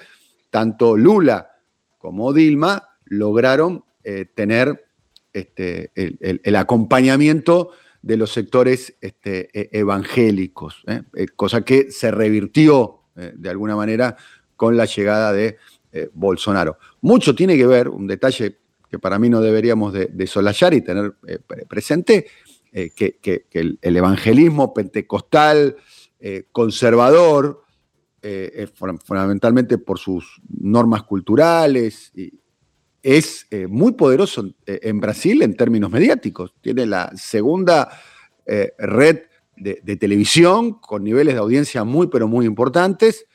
tanto 0.50 0.96
Lula 0.96 1.50
como 1.98 2.32
Dilma 2.32 2.90
lograron 3.06 3.84
eh, 4.04 4.26
tener 4.26 4.84
este, 5.32 5.90
el, 5.94 6.56
acompañamiento 6.56 7.70
de 8.02 8.16
los 8.16 8.30
sectores 8.32 8.94
este, 9.00 9.48
e, 9.52 9.70
evangélicos, 9.80 10.82
¿eh? 10.86 11.02
Eh, 11.14 11.26
cosa 11.34 11.64
que 11.64 11.90
se 11.90 12.10
revirtió 12.10 13.00
de 13.14 13.48
alguna 13.48 13.76
manera 13.76 14.16
con 14.56 14.76
la 14.76 14.86
llegada 14.86 15.32
de 15.32 15.56
Bolsonaro. 16.14 16.78
Mucho 17.00 17.32
tiene 17.32 17.56
que 17.56 17.66
ver, 17.66 17.88
un 17.88 18.08
detalle 18.08 18.58
que 18.90 18.98
para 18.98 19.20
mí 19.20 19.28
no 19.28 19.40
deberíamos 19.40 19.92
de, 19.92 20.06
de 20.06 20.24
y 20.72 20.80
tener 20.80 21.14
presente, 21.68 22.26
que, 22.72 23.46
el, 23.52 23.78
evangelismo 23.80 24.74
pentecostal 24.74 25.76
conservador, 26.52 27.64
fundamentalmente 29.04 29.76
por 29.78 29.98
sus 29.98 30.40
normas 30.48 31.02
culturales 31.02 32.10
y, 32.14 32.32
es 33.04 33.46
eh, 33.50 33.66
muy 33.66 33.92
poderoso 33.92 34.46
eh, 34.64 34.80
en 34.82 34.98
Brasil 34.98 35.42
en 35.42 35.54
términos 35.54 35.90
mediáticos. 35.90 36.54
Tiene 36.62 36.86
la 36.86 37.12
segunda 37.14 38.00
eh, 38.46 38.72
red 38.78 39.20
de, 39.56 39.96
televisión 39.96 40.80
con 40.80 41.04
niveles 41.04 41.34
de 41.34 41.40
audiencia 41.40 41.84
muy, 41.84 42.06
pero 42.06 42.26
muy 42.26 42.46
importantes 42.46 43.26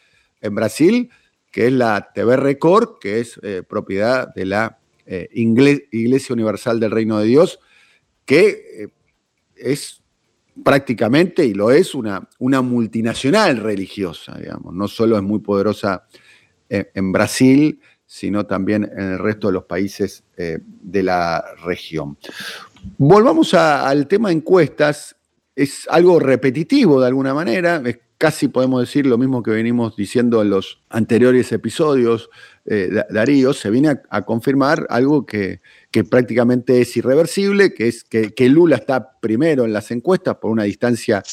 en 0.41 0.55
Brasil, 0.55 1.11
que 1.51 1.67
es 1.67 1.71
la 1.71 2.11
TV 2.13 2.35
Record, 2.35 2.97
que 2.99 3.19
es 3.21 3.39
propiedad 3.69 4.33
de 4.33 4.45
la 4.45 4.79
Iglesia 5.31 6.33
Universal 6.33 6.79
del 6.79 6.91
Reino 6.91 7.19
de 7.19 7.25
Dios, 7.25 7.59
que 8.25 8.89
es 9.55 10.03
prácticamente, 10.63 11.45
y 11.45 11.53
lo 11.53 11.71
es, 11.71 11.95
una, 11.95 12.27
una 12.39 12.61
multinacional 12.61 13.57
religiosa, 13.57 14.37
digamos. 14.37 14.73
No 14.73 14.87
solo 14.87 15.17
es 15.17 15.23
muy 15.23 15.39
poderosa 15.39 16.03
en 16.69 17.11
Brasil, 17.11 17.79
sino 18.09 18.47
también 18.47 18.89
en 18.91 19.11
el 19.11 19.19
resto 19.19 19.47
de 19.47 19.53
los 19.53 19.65
países 19.65 20.23
eh, 20.35 20.57
de 20.63 21.03
la 21.03 21.45
región. 21.63 22.17
Volvamos 22.97 23.53
al 23.53 24.07
tema 24.07 24.31
encuestas. 24.31 25.15
Es 25.55 25.87
algo 25.91 26.19
repetitivo 26.19 26.99
de 26.99 27.07
alguna 27.07 27.35
manera, 27.35 27.81
es 27.85 27.99
casi 28.17 28.47
podemos 28.47 28.81
decir 28.81 29.05
lo 29.05 29.17
mismo 29.17 29.43
que 29.43 29.51
venimos 29.51 29.95
diciendo 29.95 30.41
en 30.41 30.49
los 30.49 30.81
anteriores 30.89 31.51
episodios, 31.51 32.31
eh, 32.65 32.89
Darío, 33.11 33.53
se 33.53 33.69
viene 33.69 33.99
a, 34.09 34.25
confirmar 34.25 34.87
algo 34.89 35.25
que, 35.25 35.61
prácticamente 36.03 36.81
es 36.81 36.95
irreversible, 36.97 37.73
que 37.73 37.87
es 37.87 38.03
que, 38.03 38.33
que 38.33 38.49
Lula 38.49 38.77
está 38.77 39.19
primero 39.19 39.65
en 39.65 39.73
las 39.73 39.91
encuestas 39.91 40.35
por 40.35 40.51
una 40.51 40.63
distancia 40.63 41.23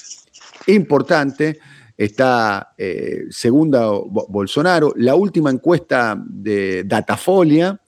importante 0.66 1.58
está 1.96 2.74
eh, 2.76 3.24
segunda 3.30 3.88
Bolsonaro. 3.88 4.92
La 4.96 5.14
última 5.14 5.50
encuesta 5.50 6.20
de 6.26 6.84
Datafolia, 6.84 7.80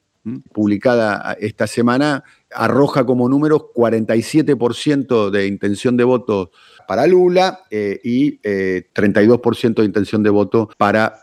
publicada 0.53 1.37
esta 1.41 1.67
semana, 1.67 2.25
arroja 2.51 3.05
como 3.05 3.29
números 3.29 3.67
47% 3.75 5.31
de 5.31 5.47
intención 5.47 5.97
de 5.97 6.05
voto 6.05 6.51
para 6.89 7.07
Lula 7.07 7.61
eh, 7.71 8.01
y 8.03 8.41
32% 8.41 9.71
eh, 9.71 9.75
de 9.75 9.85
intención 9.85 10.23
de 10.23 10.31
voto 10.31 10.71
para 10.79 11.21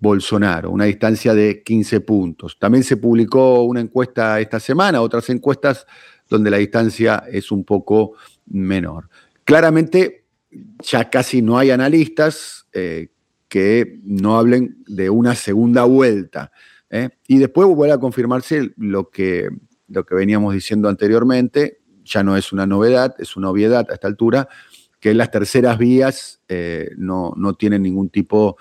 Bolsonaro, 0.00 0.70
una 0.70 0.86
distancia 0.86 1.34
de 1.34 1.62
15 1.62 2.00
puntos. 2.00 2.58
También 2.58 2.82
se 2.82 2.96
publicó 2.96 3.62
una 3.62 3.80
encuesta 3.80 4.40
esta 4.40 4.58
semana, 4.58 5.02
otras 5.02 5.28
encuestas 5.28 5.86
donde 6.30 6.50
la 6.50 6.56
distancia 6.56 7.24
es 7.30 7.52
un 7.52 7.62
poco 7.62 8.14
menor. 8.46 9.10
Claramente 9.44 10.24
ya 10.82 11.10
casi 11.10 11.42
no 11.42 11.58
hay 11.58 11.70
analistas 11.70 12.66
eh, 12.72 13.08
que 13.48 14.00
no 14.02 14.38
hablen 14.38 14.82
de 14.86 15.10
una 15.10 15.34
segunda 15.34 15.84
vuelta. 15.84 16.52
¿eh? 16.90 17.10
Y 17.28 17.38
después 17.38 17.68
vuelve 17.68 17.94
a 17.94 18.00
confirmarse 18.00 18.72
lo 18.76 19.10
que, 19.10 19.50
lo 19.88 20.06
que 20.06 20.14
veníamos 20.14 20.54
diciendo 20.54 20.88
anteriormente, 20.88 21.80
ya 22.02 22.22
no 22.22 22.36
es 22.36 22.52
una 22.52 22.66
novedad, 22.66 23.14
es 23.18 23.36
una 23.36 23.50
obviedad 23.50 23.86
a 23.90 23.94
esta 23.94 24.08
altura, 24.08 24.48
que 25.02 25.12
las 25.14 25.32
terceras 25.32 25.78
vías 25.78 26.40
eh, 26.48 26.90
no, 26.96 27.34
no, 27.36 27.54
tienen 27.54 27.82
ningún 27.82 28.08
tipo 28.08 28.56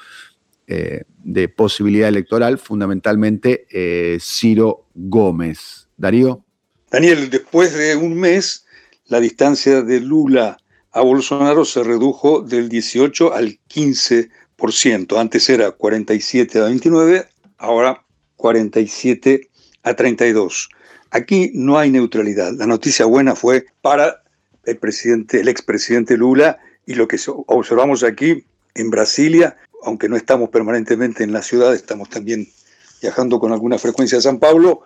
eh, 0.65 1.03
de 1.23 1.47
posibilidad 1.49 2.09
electoral, 2.09 2.57
fundamentalmente 2.57 3.67
eh, 3.69 4.17
Ciro 4.19 4.87
Gómez. 4.95 5.87
Darío. 5.95 6.43
Daniel, 6.89 7.29
después 7.29 7.77
de 7.77 7.95
un 7.95 8.19
mes, 8.19 8.65
la 9.05 9.19
distancia 9.19 9.83
de 9.83 9.99
Lula 10.01 10.57
a 10.91 11.01
Bolsonaro 11.01 11.63
se 11.63 11.83
redujo 11.83 12.41
del 12.41 12.69
18 12.69 13.33
al 13.33 13.59
15%. 13.69 15.19
Antes 15.19 15.47
era 15.47 15.69
47 15.69 16.59
a 16.59 16.63
29, 16.63 17.27
ahora 17.59 18.03
47 18.37 19.47
a 19.83 19.93
32. 19.93 20.69
Aquí 21.11 21.51
no 21.53 21.77
hay 21.77 21.91
neutralidad. 21.91 22.53
La 22.53 22.65
noticia 22.65 23.05
buena 23.05 23.35
fue 23.35 23.67
para 23.81 24.20
el 24.65 24.77
presidente, 24.77 25.41
el 25.41 25.47
expresidente 25.47 26.17
Lula, 26.17 26.59
y 26.85 26.95
lo 26.95 27.07
que 27.07 27.17
observamos 27.47 28.03
aquí 28.03 28.45
en 28.75 28.89
Brasilia, 28.89 29.57
aunque 29.83 30.09
no 30.09 30.15
estamos 30.15 30.49
permanentemente 30.49 31.23
en 31.23 31.31
la 31.31 31.41
ciudad, 31.41 31.73
estamos 31.73 32.09
también 32.09 32.47
viajando 33.01 33.39
con 33.39 33.51
alguna 33.51 33.77
frecuencia 33.77 34.17
a 34.17 34.21
San 34.21 34.39
Pablo, 34.39 34.81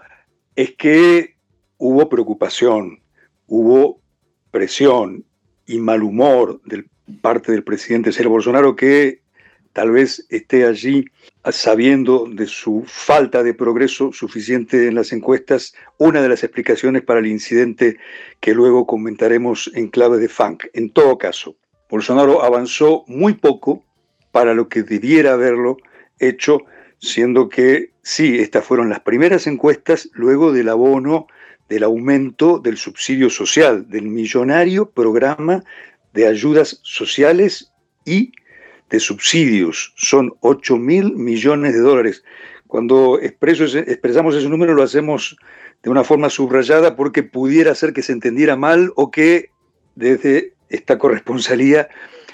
es 0.56 0.76
que 0.76 1.36
hubo 1.78 2.08
preocupación, 2.10 3.00
hubo 3.48 4.00
presión 4.52 5.26
y 5.66 5.80
mal 5.80 6.04
humor 6.04 6.62
de 6.66 6.86
parte 7.22 7.52
del 7.52 7.64
presidente 7.64 8.12
Sergio 8.12 8.32
Bolsonaro 8.32 8.76
que 8.76 9.22
tal 9.74 9.92
vez 9.92 10.26
esté 10.30 10.66
allí 10.66 11.06
sabiendo 11.52 12.28
de 12.30 12.48
su 12.48 12.84
falta 12.88 13.44
de 13.44 13.54
progreso 13.54 14.12
suficiente 14.12 14.88
en 14.88 14.96
las 14.96 15.12
encuestas, 15.12 15.74
una 15.98 16.22
de 16.22 16.30
las 16.30 16.44
explicaciones 16.44 17.04
para 17.04 17.20
el 17.20 17.28
incidente 17.28 17.98
que 18.40 18.54
luego 18.54 18.88
comentaremos 18.88 19.70
en 19.74 19.90
clave 19.90 20.18
de 20.18 20.30
funk. 20.30 20.66
En 20.74 20.90
todo 20.90 21.18
caso, 21.18 21.56
Bolsonaro 21.90 22.44
avanzó 22.44 23.04
muy 23.08 23.34
poco 23.34 23.84
para 24.32 24.54
lo 24.54 24.68
que 24.68 24.84
debiera 24.84 25.34
haberlo 25.34 25.78
hecho, 26.20 26.60
siendo 27.00 27.48
que 27.50 27.92
sí, 28.02 28.40
estas 28.40 28.66
fueron 28.66 28.90
las 28.90 29.02
primeras 29.02 29.48
encuestas 29.48 30.10
luego 30.14 30.52
del 30.52 30.70
abono 30.70 31.28
del 31.70 31.84
aumento 31.84 32.60
del 32.60 32.78
subsidio 32.78 33.30
social, 33.30 33.90
del 33.90 34.04
millonario 34.04 34.90
programa 34.92 35.64
de 36.14 36.28
ayudas 36.28 36.80
sociales 36.84 37.72
y 38.06 38.32
de 38.90 39.00
subsidios. 39.00 39.94
Son 39.96 40.34
8 40.42 40.78
mil 40.78 41.16
millones 41.16 41.74
de 41.74 41.80
dólares. 41.80 42.24
Cuando 42.68 43.20
expresamos 43.20 44.36
ese 44.36 44.50
número 44.50 44.74
lo 44.74 44.84
hacemos 44.84 45.38
de 45.84 45.90
una 45.90 46.04
forma 46.04 46.30
subrayada 46.30 46.96
porque 46.96 47.24
pudiera 47.24 47.76
ser 47.76 47.94
que 47.94 48.02
se 48.02 48.12
entendiera 48.12 48.56
mal 48.56 48.92
o 48.96 49.12
que 49.12 49.52
desde 49.96 50.54
esta 50.70 50.98
corresponsalía 50.98 51.90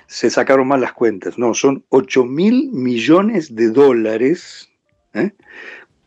se 0.08 0.30
sacaron 0.30 0.68
mal 0.68 0.82
las 0.82 0.94
cuentas. 0.94 1.38
No, 1.38 1.54
son 1.54 1.86
8 1.90 2.26
mil 2.26 2.70
millones 2.72 3.56
de 3.56 3.70
dólares, 3.70 4.70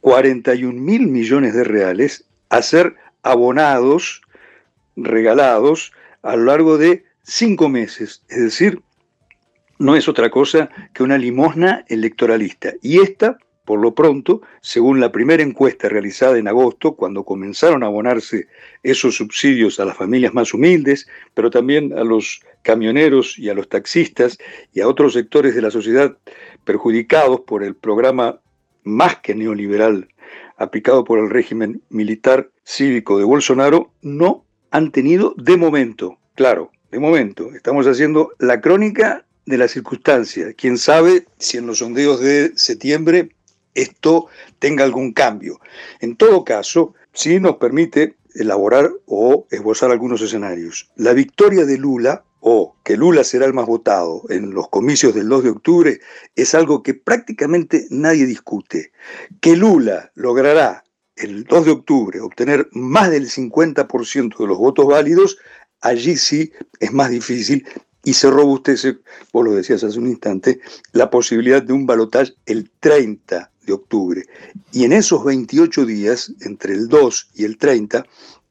41 0.00 0.72
¿eh? 0.72 0.80
mil 0.80 1.06
millones 1.06 1.54
de 1.54 1.64
reales 1.64 2.26
a 2.48 2.62
ser 2.62 2.96
abonados, 3.22 4.22
regalados 4.96 5.92
a 6.22 6.36
lo 6.36 6.44
largo 6.44 6.78
de 6.78 7.04
cinco 7.22 7.68
meses. 7.68 8.22
Es 8.28 8.42
decir, 8.42 8.82
no 9.78 9.96
es 9.96 10.08
otra 10.08 10.30
cosa 10.30 10.70
que 10.92 11.02
una 11.02 11.18
limosna 11.18 11.84
electoralista. 11.88 12.72
Y 12.82 13.00
esta, 13.00 13.38
por 13.64 13.80
lo 13.80 13.94
pronto, 13.94 14.42
según 14.60 15.00
la 15.00 15.10
primera 15.10 15.42
encuesta 15.42 15.88
realizada 15.88 16.38
en 16.38 16.48
agosto, 16.48 16.94
cuando 16.94 17.24
comenzaron 17.24 17.82
a 17.82 17.86
abonarse 17.86 18.46
esos 18.82 19.16
subsidios 19.16 19.80
a 19.80 19.84
las 19.84 19.96
familias 19.96 20.34
más 20.34 20.54
humildes, 20.54 21.08
pero 21.34 21.50
también 21.50 21.96
a 21.96 22.04
los 22.04 22.40
camioneros 22.62 23.38
y 23.38 23.48
a 23.48 23.54
los 23.54 23.68
taxistas 23.68 24.38
y 24.72 24.80
a 24.80 24.88
otros 24.88 25.14
sectores 25.14 25.54
de 25.54 25.62
la 25.62 25.70
sociedad 25.70 26.16
perjudicados 26.64 27.40
por 27.40 27.62
el 27.62 27.74
programa 27.74 28.40
más 28.84 29.16
que 29.20 29.34
neoliberal 29.34 30.08
aplicado 30.56 31.04
por 31.04 31.18
el 31.18 31.30
régimen 31.30 31.82
militar 31.88 32.50
cívico 32.64 33.18
de 33.18 33.24
Bolsonaro, 33.24 33.90
no 34.02 34.44
han 34.70 34.90
tenido 34.90 35.34
de 35.36 35.56
momento, 35.56 36.18
claro, 36.34 36.70
de 36.90 36.98
momento, 36.98 37.52
estamos 37.54 37.86
haciendo 37.86 38.32
la 38.38 38.60
crónica 38.60 39.26
de 39.46 39.58
la 39.58 39.68
circunstancia. 39.68 40.52
Quién 40.54 40.78
sabe 40.78 41.26
si 41.38 41.58
en 41.58 41.66
los 41.66 41.78
sondeos 41.78 42.20
de 42.20 42.52
septiembre 42.56 43.30
esto 43.74 44.28
tenga 44.58 44.84
algún 44.84 45.12
cambio. 45.12 45.60
En 46.00 46.16
todo 46.16 46.44
caso, 46.44 46.94
sí 47.12 47.40
nos 47.40 47.56
permite 47.56 48.16
elaborar 48.34 48.90
o 49.06 49.46
esbozar 49.50 49.90
algunos 49.90 50.20
escenarios. 50.20 50.90
La 50.96 51.12
victoria 51.12 51.64
de 51.64 51.78
Lula 51.78 52.24
o 52.40 52.76
que 52.84 52.96
Lula 52.96 53.24
será 53.24 53.46
el 53.46 53.54
más 53.54 53.66
votado 53.66 54.22
en 54.28 54.50
los 54.50 54.68
comicios 54.68 55.14
del 55.14 55.28
2 55.28 55.44
de 55.44 55.50
octubre 55.50 56.00
es 56.36 56.54
algo 56.54 56.82
que 56.82 56.94
prácticamente 56.94 57.86
nadie 57.90 58.26
discute. 58.26 58.92
Que 59.40 59.56
Lula 59.56 60.12
logrará 60.14 60.84
el 61.16 61.44
2 61.44 61.64
de 61.64 61.70
octubre 61.70 62.20
obtener 62.20 62.68
más 62.72 63.10
del 63.10 63.30
50% 63.30 64.36
de 64.38 64.46
los 64.46 64.58
votos 64.58 64.86
válidos, 64.86 65.38
allí 65.80 66.16
sí 66.16 66.52
es 66.80 66.92
más 66.92 67.10
difícil 67.10 67.66
y 68.04 68.14
se 68.14 68.30
robustece, 68.30 68.98
vos 69.32 69.44
lo 69.44 69.52
decías 69.52 69.82
hace 69.84 69.98
un 69.98 70.08
instante, 70.08 70.60
la 70.92 71.10
posibilidad 71.10 71.62
de 71.62 71.72
un 71.72 71.86
balotaje 71.86 72.34
el 72.46 72.70
30 72.80 73.50
de 73.66 73.72
octubre. 73.72 74.22
Y 74.72 74.84
en 74.84 74.92
esos 74.92 75.24
28 75.24 75.86
días, 75.86 76.32
entre 76.42 76.74
el 76.74 76.88
2 76.88 77.30
y 77.34 77.44
el 77.44 77.58
30, 77.58 78.04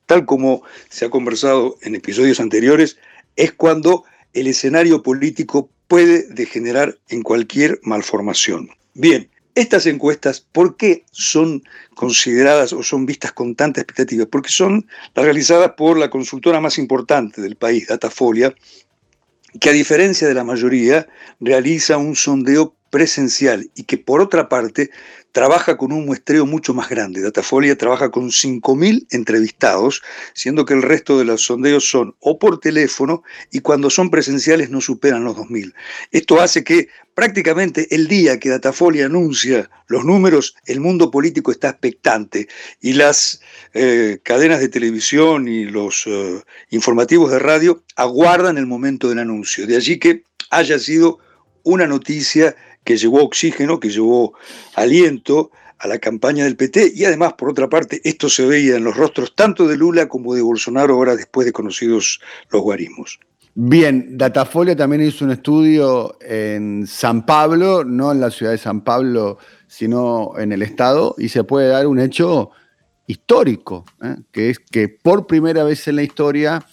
tal 0.05 0.25
como 0.25 0.63
se 0.89 1.05
ha 1.05 1.09
conversado 1.09 1.77
en 1.81 1.95
episodios 1.95 2.39
anteriores, 2.39 2.97
es 3.35 3.51
cuando 3.53 4.03
el 4.33 4.47
escenario 4.47 5.03
político 5.03 5.69
puede 5.87 6.27
degenerar 6.29 6.97
en 7.09 7.21
cualquier 7.21 7.79
malformación. 7.83 8.69
Bien, 8.95 9.29
estas 9.55 9.85
encuestas, 9.85 10.41
¿por 10.41 10.77
qué 10.77 11.05
son 11.11 11.63
consideradas 11.93 12.73
o 12.73 12.81
son 12.81 13.05
vistas 13.05 13.31
con 13.33 13.53
tanta 13.53 13.81
expectativa? 13.81 14.25
Porque 14.25 14.49
son 14.49 14.87
las 15.13 15.25
realizadas 15.25 15.73
por 15.77 15.97
la 15.97 16.09
consultora 16.09 16.59
más 16.59 16.79
importante 16.79 17.41
del 17.41 17.55
país, 17.55 17.87
Datafolia, 17.87 18.55
que 19.59 19.69
a 19.69 19.73
diferencia 19.73 20.27
de 20.27 20.33
la 20.33 20.43
mayoría 20.43 21.07
realiza 21.39 21.97
un 21.97 22.15
sondeo 22.15 22.75
presencial 22.93 23.71
y 23.73 23.85
que 23.85 23.97
por 23.97 24.21
otra 24.21 24.47
parte 24.47 24.91
trabaja 25.31 25.77
con 25.77 25.91
un 25.91 26.05
muestreo 26.05 26.45
mucho 26.45 26.75
más 26.75 26.89
grande. 26.89 27.21
Datafolia 27.21 27.75
trabaja 27.75 28.11
con 28.11 28.29
5.000 28.29 29.07
entrevistados, 29.09 30.03
siendo 30.35 30.63
que 30.63 30.75
el 30.75 30.83
resto 30.83 31.17
de 31.17 31.25
los 31.25 31.41
sondeos 31.41 31.89
son 31.89 32.15
o 32.19 32.37
por 32.37 32.59
teléfono 32.59 33.23
y 33.51 33.61
cuando 33.61 33.89
son 33.89 34.11
presenciales 34.11 34.69
no 34.69 34.79
superan 34.79 35.23
los 35.23 35.35
2.000. 35.35 35.73
Esto 36.11 36.39
hace 36.39 36.63
que 36.63 36.87
prácticamente 37.15 37.87
el 37.95 38.07
día 38.07 38.39
que 38.39 38.49
Datafolia 38.49 39.07
anuncia 39.07 39.71
los 39.87 40.05
números, 40.05 40.55
el 40.67 40.79
mundo 40.79 41.09
político 41.09 41.49
está 41.49 41.69
expectante 41.69 42.47
y 42.79 42.93
las 42.93 43.41
eh, 43.73 44.19
cadenas 44.21 44.59
de 44.59 44.69
televisión 44.69 45.47
y 45.47 45.65
los 45.65 46.03
eh, 46.05 46.43
informativos 46.69 47.31
de 47.31 47.39
radio 47.39 47.81
aguardan 47.95 48.59
el 48.59 48.67
momento 48.67 49.09
del 49.09 49.17
anuncio. 49.17 49.65
De 49.65 49.77
allí 49.77 49.97
que 49.97 50.25
haya 50.51 50.77
sido 50.77 51.17
una 51.63 51.87
noticia 51.87 52.55
que 52.83 52.97
llevó 52.97 53.23
oxígeno, 53.23 53.79
que 53.79 53.89
llevó 53.89 54.33
aliento 54.75 55.51
a 55.79 55.87
la 55.87 55.99
campaña 55.99 56.45
del 56.45 56.55
PT 56.55 56.93
y 56.95 57.05
además, 57.05 57.33
por 57.33 57.49
otra 57.49 57.67
parte, 57.69 57.99
esto 58.03 58.29
se 58.29 58.45
veía 58.45 58.77
en 58.77 58.83
los 58.83 58.95
rostros 58.95 59.35
tanto 59.35 59.67
de 59.67 59.75
Lula 59.75 60.07
como 60.07 60.33
de 60.33 60.41
Bolsonaro 60.41 60.93
ahora 60.93 61.15
después 61.15 61.45
de 61.45 61.51
conocidos 61.51 62.21
los 62.49 62.61
guarismos. 62.61 63.19
Bien, 63.55 64.17
Datafolia 64.17 64.75
también 64.75 65.03
hizo 65.03 65.25
un 65.25 65.31
estudio 65.31 66.17
en 66.21 66.87
San 66.87 67.25
Pablo, 67.25 67.83
no 67.83 68.11
en 68.11 68.19
la 68.19 68.31
ciudad 68.31 68.51
de 68.51 68.57
San 68.57 68.81
Pablo, 68.81 69.37
sino 69.67 70.31
en 70.39 70.51
el 70.53 70.63
estado, 70.63 71.15
y 71.17 71.29
se 71.29 71.43
puede 71.43 71.67
dar 71.67 71.85
un 71.85 71.99
hecho 71.99 72.49
histórico, 73.05 73.85
¿eh? 74.01 74.15
que 74.31 74.49
es 74.49 74.59
que 74.59 74.87
por 74.87 75.27
primera 75.27 75.63
vez 75.63 75.87
en 75.87 75.97
la 75.97 76.03
historia 76.03 76.65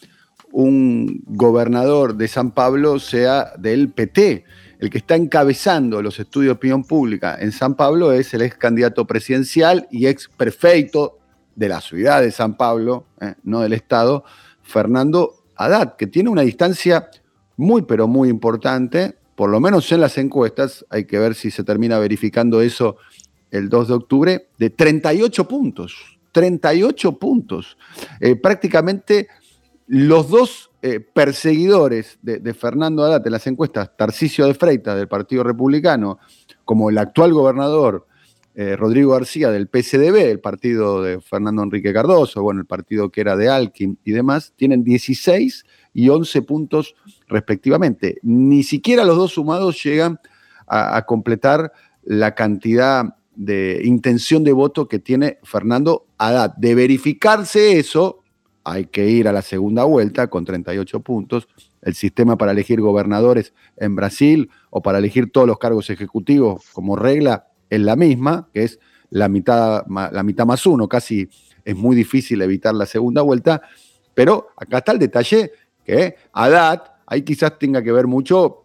un 0.52 1.22
gobernador 1.26 2.14
de 2.16 2.28
San 2.28 2.52
Pablo 2.52 2.98
sea 2.98 3.52
del 3.58 3.90
PT 3.90 4.44
el 4.80 4.88
que 4.88 4.98
está 4.98 5.14
encabezando 5.14 6.00
los 6.00 6.18
estudios 6.18 6.48
de 6.48 6.56
opinión 6.56 6.84
pública 6.84 7.36
en 7.38 7.52
San 7.52 7.74
Pablo 7.74 8.12
es 8.12 8.32
el 8.32 8.40
ex 8.40 8.56
candidato 8.56 9.06
presidencial 9.06 9.86
y 9.90 10.06
ex 10.06 10.28
prefeito 10.34 11.18
de 11.54 11.68
la 11.68 11.82
ciudad 11.82 12.22
de 12.22 12.30
San 12.30 12.56
Pablo, 12.56 13.04
eh, 13.20 13.34
no 13.42 13.60
del 13.60 13.74
Estado, 13.74 14.24
Fernando 14.62 15.44
Haddad, 15.54 15.96
que 15.96 16.06
tiene 16.06 16.30
una 16.30 16.40
distancia 16.42 17.10
muy, 17.58 17.82
pero 17.82 18.08
muy 18.08 18.30
importante, 18.30 19.18
por 19.36 19.50
lo 19.50 19.60
menos 19.60 19.92
en 19.92 20.00
las 20.00 20.16
encuestas, 20.16 20.86
hay 20.88 21.04
que 21.04 21.18
ver 21.18 21.34
si 21.34 21.50
se 21.50 21.62
termina 21.62 21.98
verificando 21.98 22.62
eso 22.62 22.96
el 23.50 23.68
2 23.68 23.88
de 23.88 23.94
octubre, 23.94 24.48
de 24.58 24.70
38 24.70 25.46
puntos. 25.46 26.18
38 26.32 27.18
puntos. 27.18 27.76
Eh, 28.20 28.36
prácticamente 28.36 29.28
los 29.86 30.30
dos 30.30 30.69
eh, 30.82 31.00
perseguidores 31.00 32.18
de, 32.22 32.54
Fernando 32.54 33.04
Haddad 33.04 33.26
en 33.26 33.32
las 33.32 33.46
encuestas, 33.46 33.96
Tarcisio 33.96 34.46
de 34.46 34.54
Freitas 34.54 34.96
del 34.96 35.08
Partido 35.08 35.42
Republicano, 35.42 36.18
como 36.64 36.88
el 36.88 36.98
actual 36.98 37.32
gobernador 37.34 38.06
eh, 38.54 38.76
Rodrigo 38.76 39.12
García 39.12 39.50
del 39.50 39.68
PSDB, 39.68 40.30
el 40.30 40.40
partido 40.40 41.02
de 41.02 41.20
Fernando 41.20 41.62
Enrique 41.62 41.92
Cardoso, 41.92 42.42
bueno, 42.42 42.60
el 42.60 42.66
partido 42.66 43.10
que 43.10 43.20
era 43.20 43.36
de 43.36 43.48
Alkin 43.48 43.98
y 44.04 44.12
demás, 44.12 44.52
tienen 44.56 44.82
16 44.82 45.64
y 45.92 46.08
11 46.08 46.42
puntos 46.42 46.94
respectivamente. 47.28 48.18
Ni 48.22 48.62
siquiera 48.62 49.04
los 49.04 49.16
dos 49.16 49.32
sumados 49.32 49.82
llegan 49.82 50.18
a, 50.66 51.04
completar 51.04 51.72
la 52.04 52.34
cantidad 52.34 53.16
de 53.34 53.82
intención 53.84 54.44
de 54.44 54.52
voto 54.52 54.88
que 54.88 54.98
tiene 54.98 55.38
Fernando 55.42 56.06
Haddad. 56.16 56.54
De 56.56 56.74
verificarse 56.74 57.78
eso, 57.78 58.19
hay 58.70 58.86
que 58.86 59.08
ir 59.08 59.26
a 59.26 59.32
la 59.32 59.42
segunda 59.42 59.84
vuelta 59.84 60.28
con 60.28 60.44
38 60.44 61.00
puntos. 61.00 61.48
El 61.82 61.94
sistema 61.94 62.36
para 62.38 62.52
elegir 62.52 62.80
gobernadores 62.80 63.52
en 63.76 63.96
Brasil 63.96 64.50
o 64.70 64.80
para 64.80 64.98
elegir 64.98 65.32
todos 65.32 65.46
los 65.46 65.58
cargos 65.58 65.90
ejecutivos 65.90 66.64
como 66.72 66.94
regla 66.94 67.48
es 67.68 67.80
la 67.80 67.96
misma, 67.96 68.48
que 68.54 68.62
es 68.64 68.78
la 69.10 69.28
mitad, 69.28 69.84
la 69.88 70.22
mitad 70.22 70.46
más 70.46 70.64
uno, 70.66 70.88
casi 70.88 71.28
es 71.64 71.76
muy 71.76 71.96
difícil 71.96 72.40
evitar 72.42 72.74
la 72.74 72.86
segunda 72.86 73.22
vuelta, 73.22 73.60
pero 74.14 74.48
acá 74.56 74.78
está 74.78 74.92
el 74.92 74.98
detalle 74.98 75.50
que 75.84 76.14
Haddad, 76.32 76.82
ahí 77.06 77.22
quizás 77.22 77.58
tenga 77.58 77.82
que 77.82 77.90
ver 77.90 78.06
mucho 78.06 78.64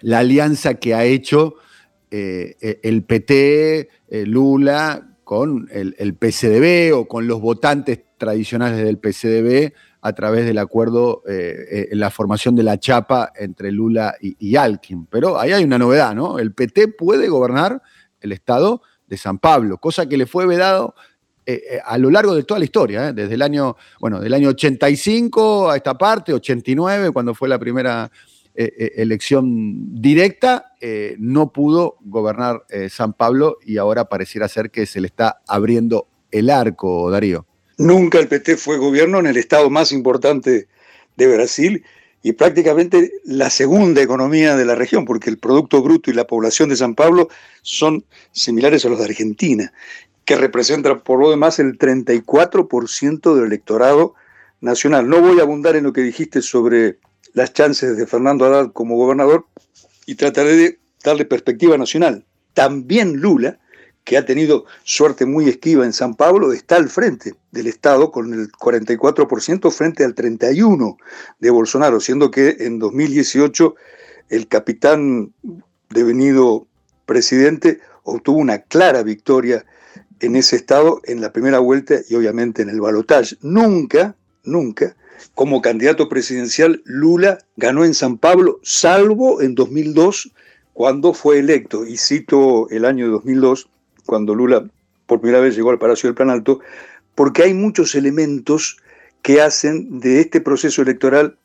la 0.00 0.20
alianza 0.20 0.74
que 0.74 0.94
ha 0.94 1.04
hecho 1.04 1.56
eh, 2.10 2.56
eh, 2.60 2.80
el 2.84 3.02
PT, 3.02 3.88
eh, 4.08 4.26
Lula, 4.26 5.15
con 5.26 5.68
el, 5.72 6.14
PCDB 6.14 6.96
o 6.96 7.08
con 7.08 7.26
los 7.26 7.40
votantes 7.40 7.98
tradicionales 8.16 8.78
del 8.84 8.98
PCDB 8.98 9.72
a 10.00 10.12
través 10.12 10.46
del 10.46 10.58
acuerdo 10.58 11.24
en 11.26 11.98
la 11.98 12.10
formación 12.10 12.54
de 12.54 12.62
la 12.62 12.78
chapa 12.78 13.32
entre 13.34 13.72
Lula 13.72 14.14
y, 14.20 14.36
y 14.38 14.54
Alkin. 14.54 15.06
Pero 15.06 15.40
ahí 15.40 15.50
hay 15.50 15.64
una 15.64 15.78
novedad, 15.78 16.14
¿no? 16.14 16.38
El 16.38 16.54
PT 16.54 16.88
puede 16.88 17.26
gobernar 17.26 17.82
el 18.20 18.30
Estado 18.30 18.82
de 19.08 19.16
San 19.16 19.40
Pablo, 19.40 19.78
cosa 19.78 20.08
que 20.08 20.16
le 20.16 20.26
fue 20.26 20.46
vedado 20.46 20.94
eh, 21.48 21.62
eh, 21.70 21.80
a 21.84 21.96
lo 21.96 22.10
largo 22.10 22.34
de 22.34 22.42
toda 22.42 22.58
la 22.58 22.64
historia, 22.64 23.08
¿eh? 23.08 23.12
desde 23.12 23.34
el 23.34 23.42
año, 23.42 23.76
bueno, 24.00 24.18
del 24.18 24.34
año 24.34 24.48
85 24.48 25.70
a 25.70 25.76
esta 25.76 25.96
parte, 25.96 26.32
89, 26.32 27.12
cuando 27.12 27.34
fue 27.34 27.48
la 27.48 27.56
primera 27.56 28.10
elección 28.56 30.00
directa, 30.00 30.72
no 31.18 31.52
pudo 31.52 31.96
gobernar 32.00 32.64
San 32.88 33.12
Pablo 33.12 33.58
y 33.64 33.76
ahora 33.76 34.08
pareciera 34.08 34.48
ser 34.48 34.70
que 34.70 34.86
se 34.86 35.00
le 35.00 35.06
está 35.06 35.42
abriendo 35.46 36.08
el 36.30 36.50
arco, 36.50 37.10
Darío. 37.10 37.46
Nunca 37.78 38.18
el 38.18 38.28
PT 38.28 38.56
fue 38.56 38.78
gobierno 38.78 39.18
en 39.18 39.26
el 39.26 39.36
estado 39.36 39.68
más 39.68 39.92
importante 39.92 40.68
de 41.16 41.34
Brasil 41.34 41.84
y 42.22 42.32
prácticamente 42.32 43.12
la 43.24 43.50
segunda 43.50 44.02
economía 44.02 44.56
de 44.56 44.64
la 44.64 44.74
región, 44.74 45.04
porque 45.04 45.30
el 45.30 45.38
Producto 45.38 45.82
Bruto 45.82 46.10
y 46.10 46.14
la 46.14 46.26
población 46.26 46.70
de 46.70 46.76
San 46.76 46.94
Pablo 46.94 47.28
son 47.62 48.04
similares 48.32 48.84
a 48.84 48.88
los 48.88 48.98
de 48.98 49.04
Argentina, 49.04 49.72
que 50.24 50.36
representan 50.36 51.02
por 51.02 51.20
lo 51.20 51.30
demás 51.30 51.58
el 51.58 51.78
34% 51.78 53.34
del 53.34 53.44
electorado 53.44 54.14
nacional. 54.60 55.08
No 55.08 55.20
voy 55.20 55.38
a 55.38 55.42
abundar 55.42 55.76
en 55.76 55.84
lo 55.84 55.92
que 55.92 56.00
dijiste 56.00 56.42
sobre 56.42 56.98
las 57.36 57.52
chances 57.52 57.98
de 57.98 58.06
Fernando 58.06 58.46
Haddad 58.46 58.72
como 58.72 58.96
gobernador 58.96 59.44
y 60.06 60.14
trataré 60.14 60.56
de 60.56 60.78
darle 61.04 61.26
perspectiva 61.26 61.76
nacional. 61.76 62.24
También 62.54 63.20
Lula 63.20 63.58
que 64.04 64.16
ha 64.16 64.24
tenido 64.24 64.64
suerte 64.84 65.26
muy 65.26 65.48
esquiva 65.48 65.84
en 65.84 65.92
San 65.92 66.14
Pablo, 66.14 66.52
está 66.52 66.76
al 66.76 66.88
frente 66.88 67.34
del 67.50 67.66
Estado 67.66 68.10
con 68.10 68.32
el 68.32 68.50
44% 68.52 69.70
frente 69.70 70.04
al 70.04 70.14
31% 70.14 70.96
de 71.40 71.50
Bolsonaro, 71.50 72.00
siendo 72.00 72.30
que 72.30 72.56
en 72.60 72.78
2018 72.78 73.74
el 74.30 74.48
capitán 74.48 75.34
devenido 75.90 76.66
presidente 77.04 77.80
obtuvo 78.04 78.38
una 78.38 78.60
clara 78.60 79.02
victoria 79.02 79.66
en 80.20 80.36
ese 80.36 80.56
estado 80.56 81.02
en 81.04 81.20
la 81.20 81.32
primera 81.32 81.58
vuelta 81.58 81.96
y 82.08 82.14
obviamente 82.14 82.62
en 82.62 82.70
el 82.70 82.80
balotaje. 82.80 83.36
Nunca, 83.42 84.14
nunca, 84.44 84.96
como 85.34 85.62
candidato 85.62 86.08
presidencial, 86.08 86.82
Lula 86.84 87.38
ganó 87.56 87.84
en 87.84 87.94
San 87.94 88.18
Pablo, 88.18 88.58
salvo 88.62 89.40
en 89.42 89.54
2002, 89.54 90.32
cuando 90.72 91.14
fue 91.14 91.38
electo. 91.38 91.86
Y 91.86 91.96
cito 91.96 92.68
el 92.70 92.84
año 92.84 93.08
2002, 93.08 93.68
cuando 94.04 94.34
Lula 94.34 94.68
por 95.06 95.20
primera 95.20 95.40
vez 95.40 95.56
llegó 95.56 95.70
al 95.70 95.78
Palacio 95.78 96.08
del 96.08 96.14
Plan 96.14 96.30
Alto, 96.30 96.60
porque 97.14 97.44
hay 97.44 97.54
muchos 97.54 97.94
elementos 97.94 98.78
que 99.22 99.40
hacen 99.40 100.00
de 100.00 100.20
este 100.20 100.40
proceso 100.40 100.82
electoral 100.82 101.36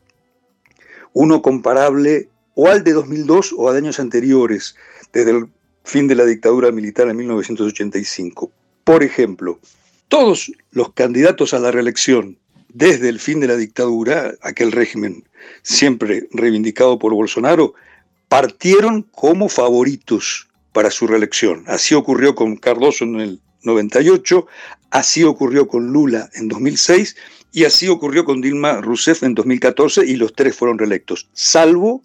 uno 1.14 1.42
comparable 1.42 2.30
o 2.56 2.68
al 2.68 2.84
de 2.84 2.94
2002 2.94 3.54
o 3.58 3.70
a 3.70 3.76
años 3.76 4.00
anteriores, 4.00 4.76
desde 5.14 5.32
el 5.32 5.46
fin 5.84 6.08
de 6.08 6.16
la 6.16 6.26
dictadura 6.26 6.72
militar 6.72 7.08
en 7.08 7.18
1985. 7.18 8.52
Por 8.84 9.04
ejemplo, 9.04 9.60
todos 10.08 10.52
los 10.72 10.94
candidatos 10.94 11.54
a 11.54 11.60
la 11.60 11.72
reelección 11.72 12.38
desde 12.74 13.10
el 13.10 13.20
fin 13.20 13.40
de 13.40 13.48
la 13.48 13.58
dictadura, 13.58 14.34
aquel 14.42 14.72
régimen 14.72 15.28
siempre 15.64 16.28
reivindicado 16.32 17.00
por 17.00 17.14
Bolsonaro, 17.14 17.74
partieron 18.28 19.04
como 19.04 19.50
favoritos 19.50 20.48
para 20.72 20.92
su 20.92 21.08
reelección. 21.08 21.64
Así 21.68 21.96
ocurrió 21.96 22.36
con 22.36 22.56
Cardoso 22.56 23.04
en 23.04 23.20
el 23.20 23.42
98, 23.64 24.48
así 24.90 25.24
ocurrió 25.24 25.68
con 25.68 25.88
Lula 25.92 26.30
en 26.34 26.48
2006 26.48 27.16
y 27.52 27.66
así 27.66 27.90
ocurrió 27.90 28.24
con 28.24 28.42
Dilma 28.42 28.80
Rousseff 28.80 29.24
en 29.24 29.36
2014 29.36 30.06
y 30.06 30.16
los 30.16 30.34
tres 30.34 30.56
fueron 30.56 30.78
reelectos, 30.78 31.30
salvo 31.34 32.04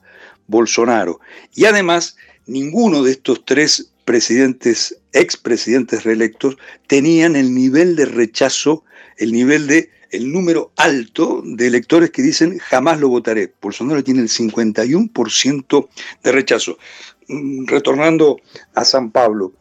Bolsonaro. 0.48 1.20
Y 1.54 1.66
además, 1.66 2.16
ninguno 2.46 3.02
de 3.02 3.12
estos 3.12 3.44
tres 3.44 3.92
presidentes, 4.04 4.98
expresidentes 5.12 6.04
reelectos, 6.04 6.56
tenían 6.88 7.36
el 7.36 7.54
nivel 7.54 7.96
de 7.96 8.06
rechazo, 8.06 8.84
el 9.18 9.32
nivel 9.32 9.66
de 9.66 9.90
el 10.10 10.32
número 10.32 10.72
alto 10.76 11.42
de 11.44 11.66
electores 11.66 12.10
que 12.10 12.22
dicen 12.22 12.58
jamás 12.58 13.00
lo 13.00 13.08
votaré. 13.08 13.52
Bolsonaro 13.60 14.02
tiene 14.02 14.20
el 14.20 14.28
51% 14.28 15.88
de 16.22 16.32
rechazo. 16.32 16.78
Mm, 17.28 17.66
retornando 17.66 18.38
a 18.74 18.84
San 18.84 19.10
Pablo, 19.10 19.52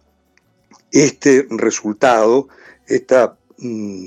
este 0.92 1.48
resultado, 1.50 2.48
esta 2.88 3.38
mm, 3.58 4.06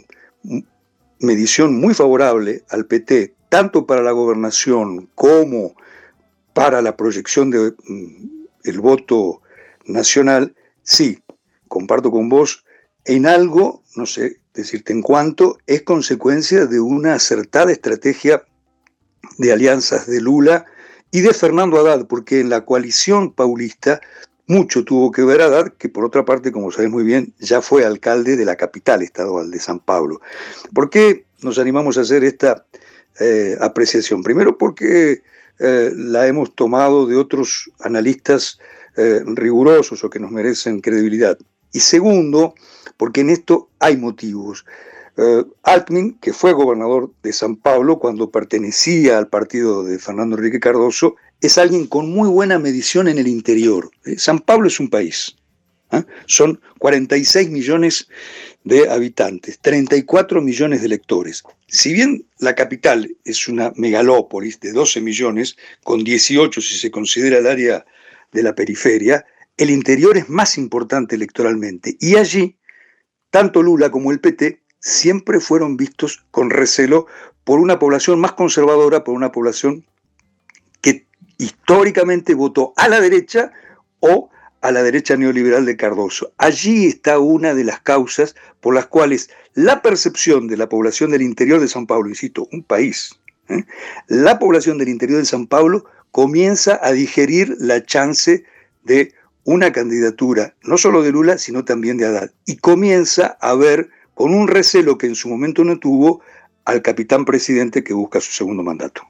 medición 1.21 1.81
muy 1.81 1.95
favorable 1.95 2.63
al 2.71 2.87
PT, 2.87 3.35
tanto 3.49 3.87
para 3.87 4.03
la 4.03 4.13
gobernación 4.13 5.09
como 5.15 5.75
para 6.53 6.83
la 6.83 6.97
proyección 6.97 7.51
del 7.51 7.75
mm, 7.85 8.81
voto 8.81 9.43
nacional, 9.87 10.55
sí, 10.83 11.19
comparto 11.67 12.11
con 12.11 12.29
vos, 12.29 12.65
en 13.05 13.27
algo, 13.27 13.83
no 13.97 14.07
sé 14.07 14.39
decirte 14.59 14.93
en 14.93 15.03
cuánto, 15.03 15.59
es 15.67 15.83
consecuencia 15.83 16.67
de 16.67 16.81
una 16.81 17.15
acertada 17.15 17.71
estrategia 17.71 18.43
de 19.39 19.53
alianzas 19.53 20.07
de 20.07 20.21
Lula 20.21 20.67
y 21.11 21.21
de 21.21 21.33
Fernando 21.33 21.79
Haddad, 21.79 22.07
porque 22.07 22.41
en 22.41 22.51
la 22.51 22.65
coalición 22.65 23.33
paulista 23.33 24.01
mucho 24.47 24.85
tuvo 24.85 25.13
que 25.13 25.23
ver 25.23 25.43
Haddad, 25.43 25.75
que 25.79 25.89
por 25.89 26.05
otra 26.05 26.25
parte, 26.25 26.51
como 26.51 26.73
sabes 26.73 26.91
muy 26.91 27.05
bien, 27.05 27.35
ya 27.39 27.63
fue 27.63 27.85
alcalde 27.85 28.37
de 28.37 28.45
la 28.45 28.57
capital 28.57 29.03
estadual 29.03 29.51
de 29.51 29.61
San 29.61 29.79
Pablo. 29.79 30.21
¿Por 30.75 30.91
qué 30.91 31.25
nos 31.43 31.59
animamos 31.59 31.97
a 31.97 32.01
hacer 32.01 32.25
esta 32.25 32.67
eh, 33.21 33.57
apreciación? 33.61 34.23
Primero 34.23 34.59
porque 34.59 35.23
eh, 35.61 35.93
la 35.95 36.27
hemos 36.27 36.55
tomado 36.55 37.07
de 37.07 37.17
otros 37.17 37.71
analistas 37.81 38.59
eh, 38.97 39.21
rigurosos 39.25 40.03
o 40.03 40.11
que 40.11 40.19
nos 40.19 40.33
merecen 40.33 40.81
credibilidad. 40.81 41.39
Y 41.73 41.81
segundo, 41.81 42.55
porque 42.97 43.21
en 43.21 43.31
esto 43.31 43.69
hay 43.79 43.97
motivos. 43.97 44.65
Uh, 45.17 45.45
Altmin, 45.65 46.15
que 46.21 46.33
fue 46.33 46.53
gobernador 46.53 47.13
de 47.23 47.33
San 47.33 47.57
Pablo 47.57 47.99
cuando 47.99 48.31
pertenecía 48.31 49.19
al 49.19 49.29
partido 49.29 49.83
de 49.83 49.99
Fernando 49.99 50.37
Enrique 50.37 50.61
Cardoso, 50.61 51.17
es 51.41 51.59
alguien 51.59 51.87
con 51.87 52.11
muy 52.11 52.29
buena 52.29 52.59
medición 52.59 53.09
en 53.09 53.19
el 53.19 53.27
interior. 53.27 53.91
Eh, 54.05 54.19
San 54.19 54.39
Pablo 54.39 54.69
es 54.69 54.79
un 54.81 54.89
país. 54.89 55.37
¿eh? 55.93 56.05
Son 56.27 56.61
46 56.79 57.51
millones 57.51 58.09
de 58.65 58.89
habitantes, 58.89 59.59
34 59.61 60.41
millones 60.43 60.81
de 60.81 60.87
electores. 60.87 61.43
Si 61.67 61.93
bien 61.93 62.25
la 62.39 62.55
capital 62.55 63.17
es 63.25 63.49
una 63.49 63.73
megalópolis 63.77 64.61
de 64.61 64.73
12 64.73 65.01
millones, 65.01 65.57
con 65.85 66.05
18 66.05 66.61
si 66.61 66.79
se 66.79 66.91
considera 66.91 67.39
el 67.39 67.47
área 67.47 67.85
de 68.33 68.43
la 68.43 68.55
periferia, 68.55 69.25
el 69.59 69.71
interior 69.71 70.17
es 70.17 70.29
más 70.31 70.57
importante 70.57 71.17
electoralmente. 71.17 71.97
Y 72.01 72.17
allí, 72.17 72.57
tanto 73.31 73.63
Lula 73.63 73.91
como 73.91 74.13
el 74.13 74.21
PT 74.21 74.63
siempre 74.81 75.41
fueron 75.41 75.77
vistos 75.77 76.25
con 76.31 76.51
recelo 76.51 77.07
por 77.45 77.59
una 77.59 77.79
población 77.79 78.21
más 78.21 78.33
conservadora, 78.33 79.05
por 79.05 79.15
una 79.15 79.33
población 79.33 79.85
que 80.81 81.07
históricamente 81.39 82.35
votó 82.35 82.73
a 82.77 82.89
la 82.89 83.01
derecha 83.01 83.53
o 84.01 84.31
a 84.61 84.71
la 84.71 84.83
derecha 84.83 85.17
neoliberal 85.17 85.67
de 85.67 85.77
Cardoso. 85.77 86.33
Allí 86.39 86.87
está 86.87 87.19
una 87.19 87.55
de 87.55 87.65
las 87.65 87.81
causas 87.81 88.37
por 88.61 88.75
las 88.75 88.87
cuales 88.87 89.31
la 89.55 89.83
percepción 89.83 90.47
de 90.47 90.57
la 90.57 90.69
población 90.69 91.11
del 91.11 91.23
interior 91.23 91.61
de 91.61 91.69
San 91.69 91.87
Pablo, 91.87 92.09
insisto, 92.09 92.49
un 92.53 92.63
país, 92.63 93.19
¿eh? 93.49 93.65
la 94.07 94.39
población 94.39 94.79
del 94.79 94.89
interior 94.89 95.19
de 95.19 95.25
San 95.25 95.47
Pablo 95.47 95.85
comienza 96.13 96.79
a 96.83 96.93
digerir 96.93 97.57
la 97.59 97.85
chance 97.85 98.45
de 98.85 99.15
una 99.49 99.73
candidatura, 99.73 100.55
no 100.63 100.77
solo 100.77 101.03
de 101.03 101.11
Lula, 101.11 101.39
sino 101.39 101.65
también 101.65 101.97
de 101.97 102.05
Haddad, 102.05 102.31
y 102.45 102.59
comienza 102.59 103.39
a 103.41 103.55
ver 103.55 103.89
con 104.13 104.35
un 104.35 104.47
recelo 104.47 104.99
que 104.99 105.07
en 105.07 105.15
su 105.15 105.31
momento 105.31 105.65
no 105.65 105.79
tuvo 105.79 106.21
al 106.67 106.83
capitán 106.83 107.25
presidente 107.25 107.83
que 107.83 107.95
busca 107.95 108.21
su 108.21 108.31
segundo 108.31 108.63
mandato. 108.63 109.01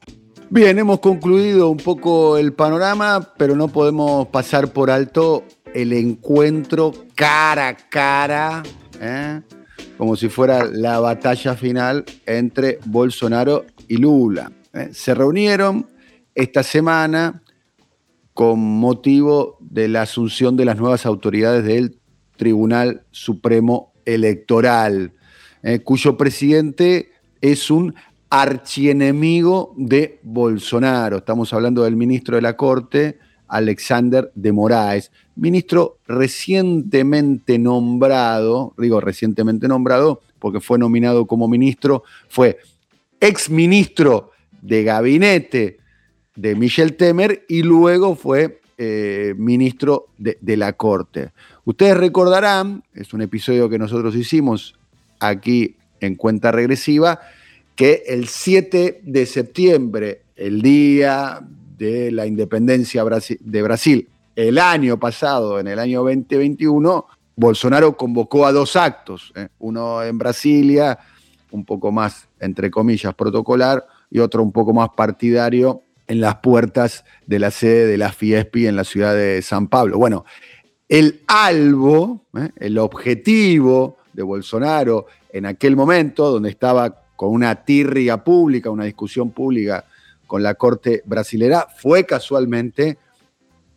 Bien, 0.48 0.78
hemos 0.78 1.00
concluido 1.00 1.68
un 1.68 1.78
poco 1.78 2.38
el 2.38 2.52
panorama, 2.52 3.34
pero 3.36 3.56
no 3.56 3.66
podemos 3.66 4.28
pasar 4.28 4.72
por 4.72 4.92
alto 4.92 5.42
el 5.74 5.92
encuentro 5.92 6.92
cara 7.16 7.68
a 7.68 7.76
cara, 7.76 8.62
¿eh? 9.00 9.40
como 9.96 10.14
si 10.14 10.28
fuera 10.28 10.66
la 10.66 11.00
batalla 11.00 11.56
final 11.56 12.04
entre 12.26 12.78
Bolsonaro 12.84 13.66
y 13.88 13.96
Lula. 13.96 14.52
¿eh? 14.72 14.90
Se 14.92 15.14
reunieron 15.14 15.84
esta 16.32 16.62
semana 16.62 17.42
con 18.38 18.60
motivo 18.60 19.56
de 19.58 19.88
la 19.88 20.02
asunción 20.02 20.56
de 20.56 20.64
las 20.64 20.76
nuevas 20.76 21.06
autoridades 21.06 21.64
del 21.64 21.98
Tribunal 22.36 23.02
Supremo 23.10 23.92
Electoral, 24.04 25.12
¿eh? 25.64 25.80
cuyo 25.80 26.16
presidente 26.16 27.10
es 27.40 27.68
un 27.68 27.96
archienemigo 28.30 29.74
de 29.76 30.20
Bolsonaro. 30.22 31.16
Estamos 31.16 31.52
hablando 31.52 31.82
del 31.82 31.96
ministro 31.96 32.36
de 32.36 32.42
la 32.42 32.56
Corte, 32.56 33.18
Alexander 33.48 34.30
de 34.36 34.52
Moraes, 34.52 35.10
ministro 35.34 35.98
recientemente 36.06 37.58
nombrado, 37.58 38.72
digo 38.78 39.00
recientemente 39.00 39.66
nombrado 39.66 40.20
porque 40.38 40.60
fue 40.60 40.78
nominado 40.78 41.26
como 41.26 41.48
ministro, 41.48 42.04
fue 42.28 42.58
ex 43.18 43.50
ministro 43.50 44.30
de 44.62 44.84
gabinete 44.84 45.77
de 46.38 46.54
Michel 46.54 46.94
Temer 46.94 47.44
y 47.48 47.62
luego 47.62 48.14
fue 48.14 48.60
eh, 48.78 49.34
ministro 49.36 50.06
de, 50.18 50.56
la 50.56 50.72
Corte. 50.72 51.32
Ustedes 51.64 51.96
recordarán, 51.96 52.84
es 52.94 53.12
un 53.12 53.22
episodio 53.22 53.68
que 53.68 53.76
nosotros 53.76 54.14
hicimos 54.14 54.78
aquí 55.18 55.74
en 56.00 56.14
cuenta 56.14 56.52
regresiva, 56.52 57.20
que 57.74 58.04
el 58.06 58.28
7 58.28 59.00
de 59.02 59.26
septiembre, 59.26 60.22
el 60.36 60.62
día 60.62 61.40
de 61.76 62.12
la 62.12 62.24
independencia 62.24 63.04
de 63.04 63.62
Brasil, 63.62 64.08
el 64.36 64.58
año 64.58 64.96
pasado, 64.96 65.58
en 65.58 65.66
el 65.66 65.80
año 65.80 66.04
2021, 66.04 67.04
Bolsonaro 67.34 67.96
convocó 67.96 68.46
a 68.46 68.52
dos 68.52 68.76
actos, 68.76 69.32
¿eh? 69.34 69.48
uno 69.58 70.04
en 70.04 70.16
Brasilia, 70.18 71.00
un 71.50 71.64
poco 71.64 71.90
más, 71.90 72.28
entre 72.38 72.70
comillas, 72.70 73.12
protocolar, 73.14 73.84
y 74.08 74.20
otro 74.20 74.42
un 74.42 74.52
poco 74.52 74.72
más 74.72 74.90
partidario 74.90 75.82
en 76.08 76.20
las 76.20 76.36
puertas 76.36 77.04
de 77.26 77.38
la 77.38 77.50
sede 77.50 77.86
de 77.86 77.98
la 77.98 78.10
Fiespi 78.10 78.66
en 78.66 78.76
la 78.76 78.84
ciudad 78.84 79.14
de 79.14 79.40
San 79.42 79.68
Pablo. 79.68 79.98
Bueno, 79.98 80.24
el 80.88 81.20
albo, 81.26 82.24
¿eh? 82.36 82.48
el 82.56 82.78
objetivo 82.78 83.98
de 84.12 84.22
Bolsonaro 84.22 85.06
en 85.30 85.46
aquel 85.46 85.76
momento, 85.76 86.30
donde 86.30 86.48
estaba 86.48 87.02
con 87.14 87.30
una 87.30 87.64
tirria 87.64 88.24
pública, 88.24 88.70
una 88.70 88.84
discusión 88.84 89.30
pública 89.30 89.84
con 90.26 90.42
la 90.42 90.54
Corte 90.54 91.02
brasilera, 91.04 91.66
fue 91.76 92.06
casualmente 92.06 92.98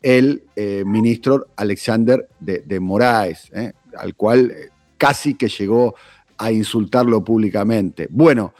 el 0.01 0.43
eh, 0.55 0.83
ministro 0.85 1.47
Alexander 1.55 2.27
de, 2.39 2.79
Moraes, 2.79 3.51
eh, 3.53 3.73
al 3.97 4.15
cual 4.15 4.53
casi 4.97 5.35
que 5.35 5.47
llegó 5.47 5.95
a 6.37 6.51
insultarlo 6.51 7.23
públicamente. 7.23 8.07
Bueno, 8.09 8.53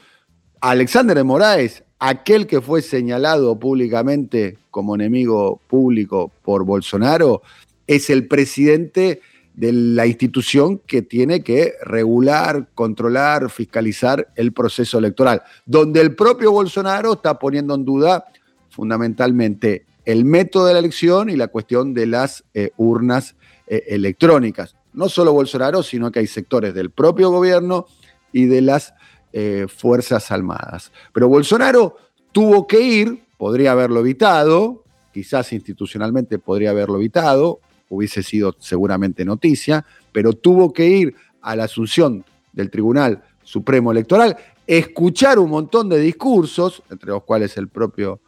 Alexander 0.60 1.16
de 1.16 1.24
Moraes, 1.24 1.82
aquel 2.02 2.48
que 2.48 2.60
fue 2.60 2.82
señalado 2.82 3.56
públicamente 3.60 4.58
como 4.72 4.96
enemigo 4.96 5.60
público 5.68 6.32
por 6.42 6.64
Bolsonaro, 6.64 7.42
es 7.86 8.10
el 8.10 8.26
presidente 8.26 9.20
de 9.54 9.72
la 9.72 10.06
institución 10.06 10.78
que 10.78 11.02
tiene 11.02 11.44
que 11.44 11.74
regular, 11.84 12.66
controlar, 12.74 13.50
fiscalizar 13.50 14.26
el 14.34 14.52
proceso 14.52 14.98
electoral, 14.98 15.42
donde 15.64 16.00
el 16.00 16.16
propio 16.16 16.50
Bolsonaro 16.50 17.12
está 17.12 17.38
poniendo 17.38 17.76
en 17.76 17.84
duda 17.84 18.24
fundamentalmente 18.68 19.84
el 20.04 20.24
método 20.24 20.66
de 20.66 20.72
la 20.72 20.80
elección 20.80 21.30
y 21.30 21.36
la 21.36 21.46
cuestión 21.46 21.94
de 21.94 22.06
las 22.06 22.42
eh, 22.52 22.70
urnas 22.78 23.36
eh, 23.68 23.84
electrónicas. 23.86 24.74
No 24.92 25.08
solo 25.08 25.32
Bolsonaro, 25.32 25.84
sino 25.84 26.10
que 26.10 26.18
hay 26.18 26.26
sectores 26.26 26.74
del 26.74 26.90
propio 26.90 27.30
gobierno 27.30 27.86
y 28.32 28.46
de 28.46 28.60
las 28.60 28.92
eh, 29.32 29.66
Fuerzas 29.68 30.30
Armadas. 30.30 30.92
Pero 31.12 31.28
Bolsonaro 31.28 31.96
tuvo 32.32 32.66
que 32.66 32.80
ir, 32.80 33.24
podría 33.36 33.72
haberlo 33.72 34.00
evitado, 34.00 34.84
quizás 35.12 35.52
institucionalmente 35.52 36.38
podría 36.38 36.70
haberlo 36.70 36.96
evitado, 36.96 37.60
hubiese 37.88 38.22
sido 38.22 38.54
seguramente 38.58 39.24
noticia, 39.24 39.84
pero 40.12 40.32
tuvo 40.32 40.72
que 40.72 40.86
ir 40.88 41.14
a 41.42 41.54
la 41.56 41.64
asunción 41.64 42.24
del 42.52 42.70
Tribunal 42.70 43.22
Supremo 43.42 43.92
Electoral, 43.92 44.36
escuchar 44.66 45.38
un 45.38 45.50
montón 45.50 45.88
de 45.88 45.98
discursos, 45.98 46.82
entre 46.90 47.10
los 47.10 47.24
cuales 47.24 47.56
el 47.56 47.68
propio 47.68 48.20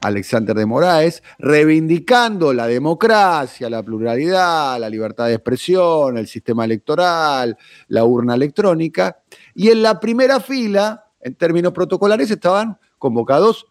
Alexander 0.00 0.54
de 0.54 0.66
Moraes, 0.66 1.22
reivindicando 1.38 2.52
la 2.52 2.66
democracia, 2.66 3.68
la 3.68 3.82
pluralidad, 3.82 4.78
la 4.78 4.88
libertad 4.88 5.26
de 5.26 5.34
expresión, 5.34 6.16
el 6.18 6.28
sistema 6.28 6.64
electoral, 6.64 7.56
la 7.88 8.04
urna 8.04 8.34
electrónica. 8.34 9.18
Y 9.58 9.70
en 9.70 9.82
la 9.82 9.98
primera 9.98 10.38
fila, 10.38 11.06
en 11.20 11.34
términos 11.34 11.72
protocolares, 11.72 12.30
estaban 12.30 12.78
convocados 12.96 13.66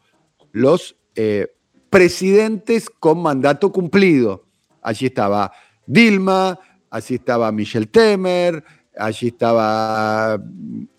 los 0.52 0.98
eh, 1.16 1.48
presidentes 1.90 2.90
con 2.90 3.22
mandato 3.22 3.72
cumplido. 3.72 4.44
Allí 4.82 5.06
estaba 5.06 5.50
Dilma, 5.86 6.60
allí 6.90 7.16
estaba 7.16 7.54
Michel 7.54 7.88
Temer, 7.88 8.66
allí 8.98 9.28
estaba 9.28 10.38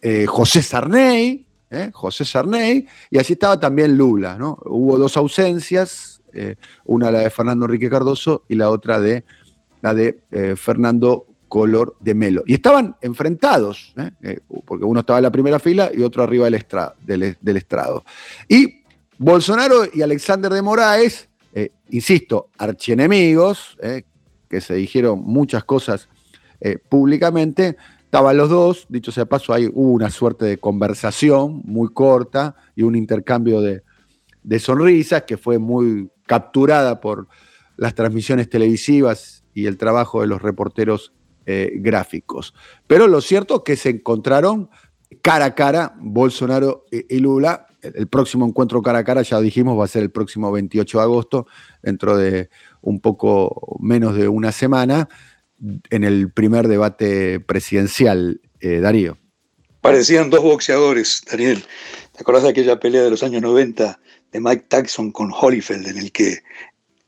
eh, 0.00 0.24
José 0.24 0.62
Sarney, 0.62 1.46
¿eh? 1.68 1.90
José 1.92 2.24
Sarney, 2.24 2.86
y 3.10 3.18
allí 3.18 3.34
estaba 3.34 3.60
también 3.60 3.94
Lula. 3.94 4.38
¿no? 4.38 4.56
Hubo 4.64 4.96
dos 4.96 5.18
ausencias, 5.18 6.22
una 6.86 7.10
la 7.10 7.18
de 7.18 7.30
Fernando 7.30 7.66
Enrique 7.66 7.90
Cardoso 7.90 8.44
y 8.48 8.54
la 8.54 8.70
otra 8.70 8.98
de 9.00 9.26
la 9.82 9.92
de 9.92 10.22
Fernando 10.56 11.26
Color 11.48 11.96
de 12.00 12.14
Melo. 12.14 12.42
Y 12.46 12.54
estaban 12.54 12.96
enfrentados, 13.00 13.94
porque 14.66 14.84
uno 14.84 15.00
estaba 15.00 15.18
en 15.18 15.24
la 15.24 15.32
primera 15.32 15.58
fila 15.58 15.90
y 15.94 16.02
otro 16.02 16.22
arriba 16.22 16.48
del, 16.50 17.56
estrado. 17.56 18.04
Y 18.48 18.82
Bolsonaro 19.18 19.84
y 19.92 20.02
Alexander 20.02 20.52
de 20.52 20.62
Moraes 20.62 21.28
eh, 21.52 21.72
insisto, 21.90 22.50
archienemigos, 22.58 23.76
eh, 23.82 24.02
que 24.48 24.60
se 24.60 24.74
dijeron 24.74 25.22
muchas 25.24 25.64
cosas 25.64 26.08
eh, 26.60 26.78
públicamente, 26.78 27.76
estaban 28.04 28.36
los 28.36 28.50
dos, 28.50 28.86
dicho 28.88 29.12
sea 29.12 29.26
paso, 29.26 29.52
hay, 29.52 29.66
hubo 29.66 29.92
una 29.92 30.10
suerte 30.10 30.44
de 30.44 30.58
conversación 30.58 31.62
muy 31.64 31.88
corta 31.92 32.54
y 32.76 32.82
un 32.82 32.96
intercambio 32.96 33.60
de, 33.60 33.82
sonrisas 34.60 35.24
que 35.24 35.36
fue 35.36 35.58
muy 35.58 36.10
capturada 36.26 37.00
por 37.00 37.28
las 37.76 37.94
transmisiones 37.94 38.48
televisivas 38.48 39.44
y 39.52 39.66
el 39.66 39.76
trabajo 39.76 40.20
de 40.20 40.26
los 40.26 40.40
reporteros 40.40 41.12
gráficos. 41.76 42.54
Pero 42.86 43.06
lo 43.06 43.20
cierto 43.20 43.56
es 43.56 43.62
que 43.64 43.76
se 43.76 43.88
encontraron 43.88 44.68
cara 45.22 45.46
a 45.46 45.54
cara 45.54 45.94
Bolsonaro 45.98 46.84
y 46.90 47.18
Lula 47.18 47.68
el 47.82 48.08
próximo 48.08 48.46
encuentro 48.46 48.82
cara 48.82 49.00
a 49.00 49.04
cara, 49.04 49.22
ya 49.22 49.40
dijimos, 49.40 49.78
va 49.78 49.84
a 49.84 49.88
ser 49.88 50.02
el 50.02 50.10
próximo 50.10 50.50
28 50.50 50.98
de 50.98 51.04
agosto, 51.04 51.46
dentro 51.82 52.16
de 52.16 52.50
un 52.80 53.00
poco 53.00 53.78
menos 53.80 54.16
de 54.16 54.28
una 54.28 54.52
semana, 54.52 55.08
en 55.90 56.04
el 56.04 56.32
primer 56.32 56.68
debate 56.68 57.40
presidencial, 57.40 58.40
eh, 58.60 58.80
Darío. 58.80 59.18
Parecían 59.80 60.30
dos 60.30 60.42
boxeadores, 60.42 61.22
Daniel. 61.30 61.64
¿Te 62.12 62.20
acordás 62.20 62.42
de 62.42 62.50
aquella 62.50 62.80
pelea 62.80 63.02
de 63.02 63.10
los 63.10 63.22
años 63.22 63.42
90 63.42 64.00
de 64.32 64.40
Mike 64.40 64.66
Tyson 64.68 65.12
con 65.12 65.32
Holyfield, 65.32 65.86
en 65.86 65.98
el 65.98 66.12
que 66.12 66.38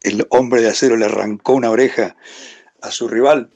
el 0.02 0.26
hombre 0.30 0.62
de 0.62 0.68
acero 0.68 0.96
le 0.96 1.04
arrancó 1.04 1.54
una 1.54 1.70
oreja 1.70 2.16
a 2.80 2.90
su 2.90 3.08
rival 3.08 3.50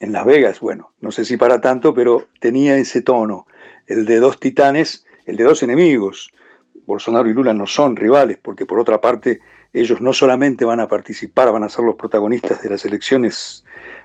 en 0.00 0.12
Las 0.12 0.24
Vegas? 0.24 0.60
Bueno, 0.60 0.92
no 1.00 1.10
sé 1.10 1.24
si 1.24 1.36
para 1.36 1.60
tanto, 1.60 1.94
pero 1.94 2.28
tenía 2.40 2.76
ese 2.76 3.02
tono, 3.02 3.46
el 3.86 4.04
de 4.04 4.18
dos 4.18 4.40
titanes, 4.40 5.04
el 5.24 5.36
de 5.36 5.44
dos 5.44 5.62
enemigos, 5.62 6.30
Bolsonaro 6.86 7.28
y 7.28 7.34
Lula 7.34 7.52
no 7.52 7.66
son 7.66 7.96
rivales, 7.96 8.38
porque 8.40 8.66
por 8.66 8.78
otra 8.78 9.00
parte 9.00 9.40
ellos 9.72 10.00
no 10.00 10.12
solamente 10.12 10.64
van 10.64 10.80
a 10.80 10.88
participar, 10.88 11.52
van 11.52 11.64
a 11.64 11.68
ser 11.68 11.84
los 11.84 11.96
protagonistas 11.96 12.62
de 12.62 12.70
las 12.70 12.84
elecciones 12.84 13.64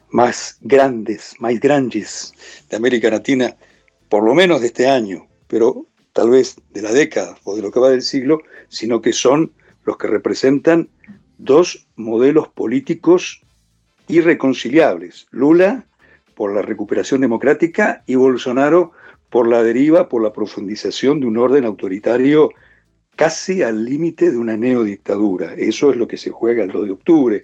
más 0.09 0.57
grandes, 0.61 1.35
más 1.39 1.59
grandes 1.59 2.33
de 2.69 2.75
América 2.75 3.09
Latina, 3.09 3.55
por 4.09 4.23
lo 4.23 4.33
menos 4.33 4.61
de 4.61 4.67
este 4.67 4.87
año, 4.87 5.27
pero 5.47 5.85
tal 6.13 6.31
vez 6.31 6.55
de 6.71 6.81
la 6.81 6.91
década 6.91 7.37
o 7.43 7.55
de 7.55 7.61
lo 7.61 7.71
que 7.71 7.79
va 7.79 7.89
del 7.89 8.01
siglo, 8.01 8.39
sino 8.67 9.01
que 9.01 9.13
son 9.13 9.53
los 9.85 9.97
que 9.97 10.07
representan 10.07 10.89
dos 11.37 11.87
modelos 11.95 12.49
políticos 12.49 13.41
irreconciliables. 14.11 15.27
Lula 15.31 15.85
por 16.35 16.53
la 16.53 16.61
recuperación 16.61 17.21
democrática 17.21 18.03
y 18.05 18.15
Bolsonaro 18.15 18.91
por 19.29 19.47
la 19.47 19.63
deriva, 19.63 20.09
por 20.09 20.21
la 20.21 20.33
profundización 20.33 21.19
de 21.19 21.27
un 21.27 21.37
orden 21.37 21.65
autoritario 21.65 22.51
casi 23.15 23.61
al 23.61 23.85
límite 23.85 24.31
de 24.31 24.37
una 24.37 24.57
neodictadura. 24.57 25.53
Eso 25.53 25.91
es 25.91 25.97
lo 25.97 26.07
que 26.07 26.17
se 26.17 26.31
juega 26.31 26.63
el 26.63 26.71
2 26.71 26.85
de 26.85 26.91
octubre. 26.91 27.41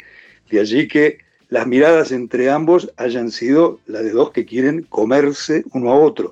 De 0.50 0.60
allí 0.60 0.88
que 0.88 1.20
las 1.50 1.66
miradas 1.66 2.12
entre 2.12 2.50
ambos 2.50 2.92
hayan 2.98 3.32
sido 3.32 3.80
las 3.86 4.04
de 4.04 4.12
dos 4.12 4.32
que 4.32 4.46
quieren 4.46 4.84
comerse 4.84 5.64
uno 5.74 5.92
a 5.92 5.96
otro. 5.96 6.32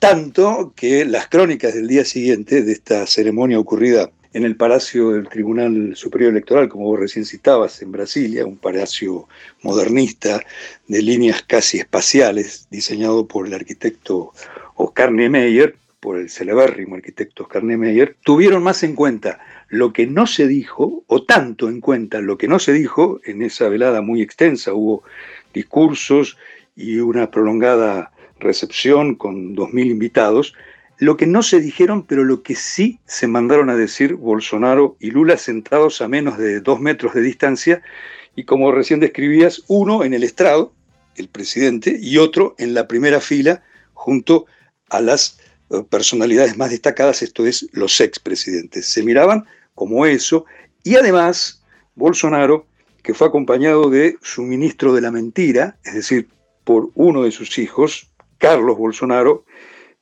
Tanto 0.00 0.72
que 0.74 1.04
las 1.04 1.28
crónicas 1.28 1.74
del 1.74 1.86
día 1.86 2.04
siguiente 2.04 2.62
de 2.62 2.72
esta 2.72 3.06
ceremonia 3.06 3.58
ocurrida 3.58 4.10
en 4.36 4.44
el 4.44 4.54
Palacio 4.54 5.12
del 5.12 5.30
Tribunal 5.30 5.96
Superior 5.96 6.30
Electoral, 6.30 6.68
como 6.68 6.84
vos 6.84 7.00
recién 7.00 7.24
citabas, 7.24 7.80
en 7.80 7.90
Brasilia, 7.90 8.44
un 8.44 8.58
palacio 8.58 9.26
modernista 9.62 10.42
de 10.88 11.00
líneas 11.00 11.40
casi 11.40 11.78
espaciales, 11.78 12.68
diseñado 12.70 13.26
por 13.26 13.46
el 13.46 13.54
arquitecto 13.54 14.34
Oscar 14.74 15.10
Niemeyer, 15.10 15.76
por 16.00 16.18
el 16.18 16.28
celebérrimo 16.28 16.96
arquitecto 16.96 17.44
Oscar 17.44 17.64
Niemeyer, 17.64 18.14
tuvieron 18.22 18.62
más 18.62 18.82
en 18.82 18.94
cuenta 18.94 19.40
lo 19.68 19.94
que 19.94 20.06
no 20.06 20.26
se 20.26 20.46
dijo, 20.46 21.02
o 21.06 21.22
tanto 21.22 21.70
en 21.70 21.80
cuenta 21.80 22.20
lo 22.20 22.36
que 22.36 22.46
no 22.46 22.58
se 22.58 22.74
dijo, 22.74 23.22
en 23.24 23.40
esa 23.40 23.70
velada 23.70 24.02
muy 24.02 24.20
extensa 24.20 24.74
hubo 24.74 25.02
discursos 25.54 26.36
y 26.76 26.98
una 26.98 27.30
prolongada 27.30 28.12
recepción 28.38 29.14
con 29.14 29.56
2.000 29.56 29.86
invitados, 29.86 30.52
lo 30.98 31.16
que 31.16 31.26
no 31.26 31.42
se 31.42 31.60
dijeron, 31.60 32.04
pero 32.04 32.24
lo 32.24 32.42
que 32.42 32.54
sí 32.54 33.00
se 33.06 33.26
mandaron 33.26 33.70
a 33.70 33.76
decir 33.76 34.14
Bolsonaro 34.14 34.96
y 34.98 35.10
Lula 35.10 35.36
sentados 35.36 36.00
a 36.00 36.08
menos 36.08 36.38
de 36.38 36.60
dos 36.60 36.80
metros 36.80 37.14
de 37.14 37.20
distancia, 37.20 37.82
y 38.34 38.44
como 38.44 38.72
recién 38.72 39.00
describías, 39.00 39.62
uno 39.66 40.04
en 40.04 40.14
el 40.14 40.22
estrado, 40.22 40.72
el 41.16 41.28
presidente, 41.28 41.98
y 42.00 42.18
otro 42.18 42.54
en 42.58 42.74
la 42.74 42.86
primera 42.86 43.20
fila, 43.20 43.62
junto 43.94 44.46
a 44.90 45.00
las 45.00 45.38
eh, 45.70 45.82
personalidades 45.88 46.56
más 46.56 46.70
destacadas, 46.70 47.22
esto 47.22 47.46
es, 47.46 47.66
los 47.72 48.00
expresidentes. 48.00 48.86
Se 48.86 49.02
miraban 49.02 49.46
como 49.74 50.06
eso, 50.06 50.44
y 50.82 50.96
además 50.96 51.62
Bolsonaro, 51.94 52.66
que 53.02 53.14
fue 53.14 53.26
acompañado 53.26 53.88
de 53.88 54.16
su 54.22 54.42
ministro 54.42 54.94
de 54.94 55.00
la 55.00 55.10
mentira, 55.10 55.78
es 55.84 55.94
decir, 55.94 56.28
por 56.64 56.90
uno 56.94 57.22
de 57.22 57.30
sus 57.30 57.58
hijos, 57.58 58.10
Carlos 58.38 58.76
Bolsonaro, 58.76 59.45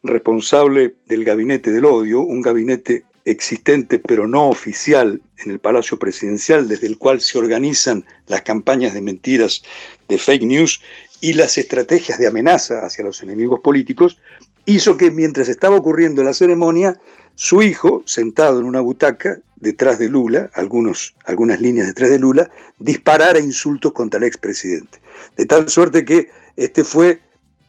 responsable 0.04 0.94
del 1.06 1.24
gabinete 1.24 1.72
del 1.72 1.86
odio, 1.86 2.20
un 2.20 2.42
gabinete 2.42 3.04
existente 3.24 3.98
pero 3.98 4.28
no 4.28 4.48
oficial 4.48 5.20
en 5.38 5.50
el 5.50 5.58
Palacio 5.58 5.98
Presidencial, 5.98 6.68
desde 6.68 6.86
el 6.86 6.98
cual 6.98 7.20
se 7.20 7.38
organizan 7.38 8.04
las 8.26 8.42
campañas 8.42 8.92
de 8.94 9.00
mentiras, 9.00 9.62
de 10.08 10.18
fake 10.18 10.42
news 10.42 10.82
y 11.20 11.32
las 11.32 11.56
estrategias 11.56 12.18
de 12.18 12.26
amenaza 12.26 12.84
hacia 12.84 13.04
los 13.04 13.22
enemigos 13.22 13.60
políticos, 13.60 14.18
hizo 14.66 14.96
que 14.96 15.10
mientras 15.10 15.48
estaba 15.48 15.76
ocurriendo 15.76 16.22
la 16.22 16.34
ceremonia, 16.34 17.00
su 17.34 17.62
hijo, 17.62 18.02
sentado 18.04 18.60
en 18.60 18.66
una 18.66 18.80
butaca 18.80 19.40
detrás 19.56 19.98
de 19.98 20.08
Lula, 20.08 20.50
algunos, 20.52 21.14
algunas 21.24 21.60
líneas 21.60 21.86
detrás 21.86 22.10
de 22.10 22.18
Lula, 22.18 22.50
disparara 22.78 23.40
insultos 23.40 23.92
contra 23.92 24.18
el 24.18 24.24
expresidente. 24.24 25.00
De 25.36 25.46
tal 25.46 25.68
suerte 25.68 26.04
que 26.04 26.28
este 26.56 26.84
fue 26.84 27.20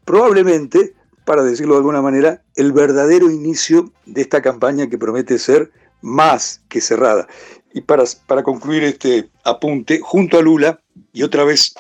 probablemente 0.03 0.93
para 1.25 1.43
decirlo 1.43 1.73
de 1.73 1.79
alguna 1.79 2.01
manera, 2.01 2.43
el 2.55 2.71
verdadero 2.71 3.29
inicio 3.29 3.91
de 4.05 4.21
esta 4.21 4.41
campaña 4.41 4.89
que 4.89 4.97
promete 4.97 5.37
ser 5.39 5.71
más 6.01 6.61
que 6.69 6.81
cerrada. 6.81 7.27
Y 7.73 7.81
para, 7.81 8.03
para 8.27 8.43
concluir 8.43 8.83
este 8.83 9.29
apunte, 9.43 9.99
junto 10.01 10.37
a 10.37 10.41
Lula, 10.41 10.79
y 11.11 11.23
otra 11.23 11.43
vez 11.43 11.73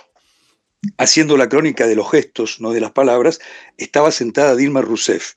haciendo 0.97 1.37
la 1.37 1.49
crónica 1.49 1.87
de 1.87 1.95
los 1.95 2.09
gestos, 2.11 2.59
no 2.59 2.71
de 2.71 2.81
las 2.81 2.91
palabras, 2.91 3.39
estaba 3.77 4.11
sentada 4.11 4.55
Dilma 4.55 4.81
Rousseff, 4.81 5.33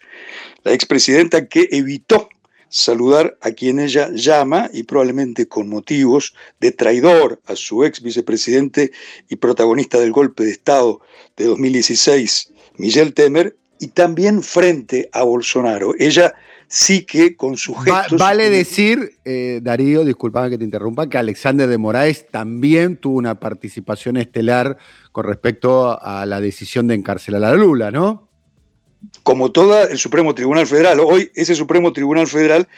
la 0.64 0.72
expresidenta 0.72 1.46
que 1.46 1.68
evitó 1.70 2.28
saludar 2.70 3.38
a 3.40 3.52
quien 3.52 3.78
ella 3.78 4.10
llama, 4.12 4.70
y 4.72 4.82
probablemente 4.82 5.48
con 5.48 5.68
motivos, 5.68 6.34
de 6.60 6.72
traidor 6.72 7.40
a 7.46 7.56
su 7.56 7.84
ex 7.84 8.02
vicepresidente 8.02 8.92
y 9.28 9.36
protagonista 9.36 9.98
del 9.98 10.12
golpe 10.12 10.44
de 10.44 10.50
Estado 10.50 11.00
de 11.36 11.44
2016, 11.46 12.52
Michel 12.76 13.14
Temer, 13.14 13.56
y 13.78 13.88
también 13.88 14.42
frente 14.42 15.08
a 15.12 15.22
Bolsonaro. 15.22 15.94
Ella 15.98 16.34
sí 16.68 17.04
que 17.04 17.34
con 17.34 17.56
sus 17.56 17.82
gestos... 17.82 18.18
vale 18.18 18.50
decir, 18.50 19.18
eh, 19.24 19.60
Darío, 19.62 20.04
disculpame 20.04 20.50
que 20.50 20.58
te 20.58 20.64
interrumpa, 20.64 21.08
que 21.08 21.18
Alexander 21.18 21.68
de 21.68 21.78
Moraes 21.78 22.26
también 22.30 22.96
tuvo 22.96 23.16
una 23.16 23.40
participación 23.40 24.16
estelar 24.18 24.76
con 25.12 25.24
respecto 25.24 25.98
a 26.00 26.26
la 26.26 26.40
decisión 26.40 26.86
de 26.86 26.94
encarcelar 26.94 27.42
a 27.42 27.54
Lula, 27.54 27.90
¿no? 27.90 28.28
Como 29.22 29.50
todo 29.50 29.88
el 29.88 29.98
Supremo 29.98 30.34
Tribunal 30.34 30.66
Federal. 30.66 31.00
Hoy 31.00 31.30
ese 31.34 31.54
Supremo 31.54 31.92
Tribunal 31.92 32.26
Federal, 32.26 32.68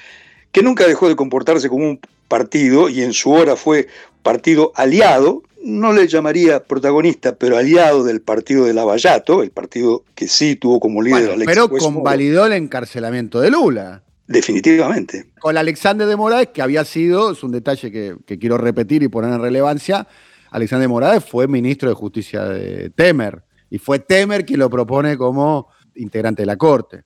que 0.52 0.62
nunca 0.62 0.86
dejó 0.86 1.08
de 1.08 1.16
comportarse 1.16 1.68
como 1.68 1.88
un 1.88 2.00
partido 2.28 2.88
y 2.88 3.02
en 3.02 3.12
su 3.12 3.32
hora 3.32 3.56
fue 3.56 3.88
partido 4.22 4.72
aliado, 4.76 5.42
no 5.62 5.92
le 5.92 6.06
llamaría 6.08 6.62
protagonista, 6.62 7.34
pero 7.36 7.56
aliado 7.56 8.04
del 8.04 8.20
partido 8.20 8.64
de 8.64 8.74
Lavallato, 8.74 9.42
el 9.42 9.50
partido 9.50 10.04
que 10.14 10.28
sí 10.28 10.56
tuvo 10.56 10.80
como 10.80 11.02
líder 11.02 11.28
bueno, 11.28 11.44
Pero 11.46 11.68
convalidó 11.68 12.46
el 12.46 12.54
encarcelamiento 12.54 13.40
de 13.40 13.50
Lula. 13.50 14.02
Definitivamente. 14.26 15.32
Con 15.40 15.56
Alexander 15.56 16.06
de 16.06 16.16
Moraes, 16.16 16.48
que 16.54 16.62
había 16.62 16.84
sido, 16.84 17.32
es 17.32 17.42
un 17.42 17.50
detalle 17.50 17.90
que, 17.90 18.16
que 18.24 18.38
quiero 18.38 18.58
repetir 18.58 19.02
y 19.02 19.08
poner 19.08 19.32
en 19.32 19.42
relevancia, 19.42 20.06
Alexander 20.50 20.84
de 20.84 20.88
Moraes 20.88 21.24
fue 21.24 21.48
ministro 21.48 21.88
de 21.88 21.94
Justicia 21.94 22.44
de 22.44 22.90
Temer, 22.90 23.42
y 23.70 23.78
fue 23.78 23.98
Temer 23.98 24.44
quien 24.44 24.60
lo 24.60 24.70
propone 24.70 25.16
como 25.16 25.68
integrante 25.94 26.42
de 26.42 26.46
la 26.46 26.56
Corte. 26.56 27.02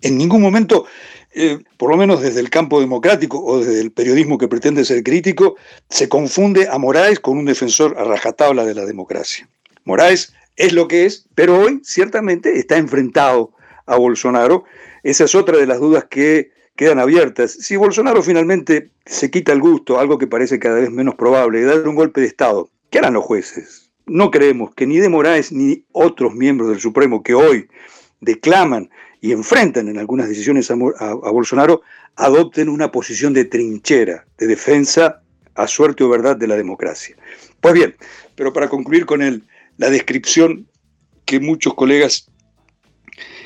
En 0.00 0.16
ningún 0.16 0.40
momento 0.40 0.86
eh, 1.32 1.58
por 1.76 1.90
lo 1.90 1.96
menos 1.96 2.20
desde 2.20 2.40
el 2.40 2.50
campo 2.50 2.80
democrático 2.80 3.42
o 3.42 3.58
desde 3.58 3.80
el 3.80 3.92
periodismo 3.92 4.36
que 4.36 4.48
pretende 4.48 4.84
ser 4.84 5.02
crítico, 5.02 5.56
se 5.88 6.08
confunde 6.08 6.68
a 6.68 6.78
Moraes 6.78 7.20
con 7.20 7.38
un 7.38 7.44
defensor 7.44 7.96
a 7.98 8.04
rajatabla 8.04 8.64
de 8.64 8.74
la 8.74 8.84
democracia. 8.84 9.48
Moraes 9.84 10.32
es 10.56 10.72
lo 10.72 10.88
que 10.88 11.06
es, 11.06 11.26
pero 11.34 11.58
hoy 11.58 11.80
ciertamente 11.84 12.58
está 12.58 12.76
enfrentado 12.76 13.52
a 13.86 13.96
Bolsonaro. 13.96 14.64
Esa 15.02 15.24
es 15.24 15.34
otra 15.34 15.56
de 15.56 15.66
las 15.66 15.78
dudas 15.80 16.04
que 16.10 16.50
quedan 16.76 16.98
abiertas. 16.98 17.52
Si 17.52 17.76
Bolsonaro 17.76 18.22
finalmente 18.22 18.90
se 19.06 19.30
quita 19.30 19.52
el 19.52 19.60
gusto, 19.60 19.98
algo 20.00 20.18
que 20.18 20.26
parece 20.26 20.58
cada 20.58 20.80
vez 20.80 20.90
menos 20.90 21.14
probable, 21.14 21.60
de 21.60 21.66
dar 21.66 21.88
un 21.88 21.94
golpe 21.94 22.20
de 22.20 22.26
Estado, 22.26 22.70
¿qué 22.90 22.98
harán 22.98 23.14
los 23.14 23.24
jueces? 23.24 23.90
No 24.06 24.30
creemos 24.30 24.74
que 24.74 24.86
ni 24.86 24.98
de 24.98 25.08
Moraes 25.08 25.52
ni 25.52 25.84
otros 25.92 26.34
miembros 26.34 26.70
del 26.70 26.80
Supremo 26.80 27.22
que 27.22 27.34
hoy 27.34 27.68
declaman 28.20 28.90
y 29.20 29.32
enfrentan 29.32 29.88
en 29.88 29.98
algunas 29.98 30.28
decisiones 30.28 30.70
a, 30.70 30.74
Bolsonaro, 30.74 31.82
adopten 32.16 32.68
una 32.68 32.90
posición 32.90 33.32
de 33.34 33.44
trinchera, 33.44 34.26
de 34.38 34.46
defensa 34.46 35.22
a 35.54 35.66
suerte 35.66 36.04
o 36.04 36.08
verdad 36.08 36.36
de 36.36 36.46
la 36.46 36.56
democracia. 36.56 37.16
Pues 37.60 37.74
bien, 37.74 37.94
pero 38.34 38.52
para 38.52 38.68
concluir 38.68 39.04
con 39.04 39.20
el, 39.20 39.44
la 39.76 39.90
descripción 39.90 40.66
que 41.26 41.40
muchos 41.40 41.74
colegas 41.74 42.30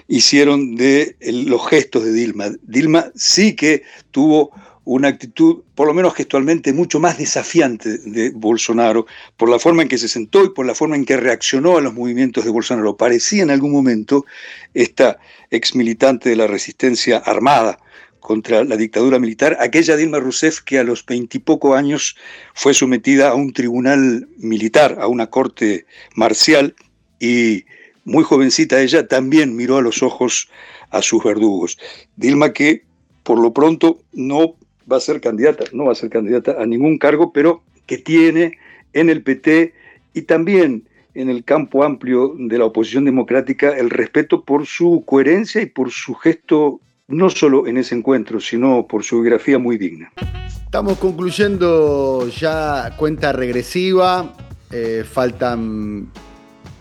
hicieron 0.07 0.77
de 0.77 1.17
los 1.21 1.67
gestos 1.69 2.05
de 2.05 2.13
Dilma. 2.13 2.51
Dilma 2.63 3.11
sí 3.15 3.57
que 3.57 3.83
tuvo 4.11 4.53
una 4.85 5.09
actitud, 5.09 5.63
por 5.75 5.87
lo 5.87 5.95
menos 5.95 6.15
gestualmente, 6.15 6.73
mucho 6.73 7.01
más 7.01 7.19
desafiante 7.19 7.99
de 7.99 8.31
Bolsonaro, 8.31 9.07
por 9.37 9.49
la 9.49 9.59
forma 9.59 9.83
en 9.83 9.89
que 9.89 9.99
se 9.99 10.09
sentó 10.09 10.45
y 10.45 10.51
por 10.51 10.67
la 10.67 10.75
forma 10.75 10.97
en 10.97 11.05
que 11.05 11.17
reaccionó 11.17 11.79
a 11.79 11.81
los 11.81 11.95
movimientos 11.95 12.45
de 12.45 12.51
Bolsonaro. 12.51 12.97
Parecía 12.97 13.43
en 13.43 13.51
algún 13.51 13.73
momento 13.73 14.27
esta 14.75 15.19
ex 15.51 15.75
militante 15.75 16.29
de 16.29 16.37
la 16.37 16.47
resistencia 16.47 17.19
armada 17.19 17.79
contra 18.21 18.65
la 18.65 18.79
dictadura 18.79 19.19
militar, 19.19 19.59
aquella 19.61 19.97
Dilma 19.97 20.19
Rousseff 20.19 20.61
que 20.61 20.79
a 20.79 20.85
los 20.85 21.05
veintipoco 21.05 21.75
años 21.75 22.17
fue 22.55 22.73
sometida 22.73 23.29
a 23.29 23.35
un 23.35 23.53
tribunal 23.53 24.29
militar, 24.39 24.97
a 24.99 25.09
una 25.09 25.27
corte 25.27 25.85
marcial, 26.15 26.75
y 27.21 27.65
muy 28.05 28.25
jovencita 28.25 28.81
ella 28.81 29.07
también 29.09 29.55
miró 29.55 29.77
a 29.77 29.83
los 29.83 30.03
ojos 30.03 30.49
a 30.91 31.03
sus 31.03 31.23
verdugos. 31.23 31.79
Dilma 32.17 32.53
que 32.55 32.85
por 33.25 33.39
lo 33.39 33.53
pronto 33.53 34.01
no 34.13 34.57
va 34.91 34.99
a 34.99 35.01
ser 35.01 35.21
candidata, 35.21 35.65
no 35.73 35.87
va 35.87 35.93
a 35.93 35.97
ser 35.97 36.11
candidata 36.11 36.61
a 36.61 36.67
ningún 36.67 36.99
cargo, 36.99 37.33
pero 37.33 37.63
que 37.87 37.99
tiene 37.99 38.59
en 38.93 39.11
el 39.11 39.23
PT 39.23 39.75
y 40.15 40.23
también 40.23 40.85
en 41.15 41.31
el 41.31 41.45
campo 41.45 41.85
amplio 41.85 42.35
de 42.37 42.59
la 42.59 42.65
oposición 42.65 43.05
democrática 43.05 43.77
el 43.77 43.91
respeto 43.91 44.43
por 44.43 44.67
su 44.67 45.05
coherencia 45.07 45.63
y 45.63 45.67
por 45.67 45.91
su 45.91 46.15
gesto, 46.15 46.81
no 47.07 47.31
solo 47.31 47.67
en 47.67 47.77
ese 47.77 47.95
encuentro, 47.95 48.41
sino 48.41 48.87
por 48.87 49.05
su 49.05 49.21
biografía 49.21 49.59
muy 49.59 49.79
digna. 49.79 50.13
Estamos 50.65 50.99
concluyendo 50.99 52.29
ya 52.29 52.95
cuenta 52.97 53.33
regresiva, 53.33 54.35
eh, 54.73 55.05
faltan 55.09 56.09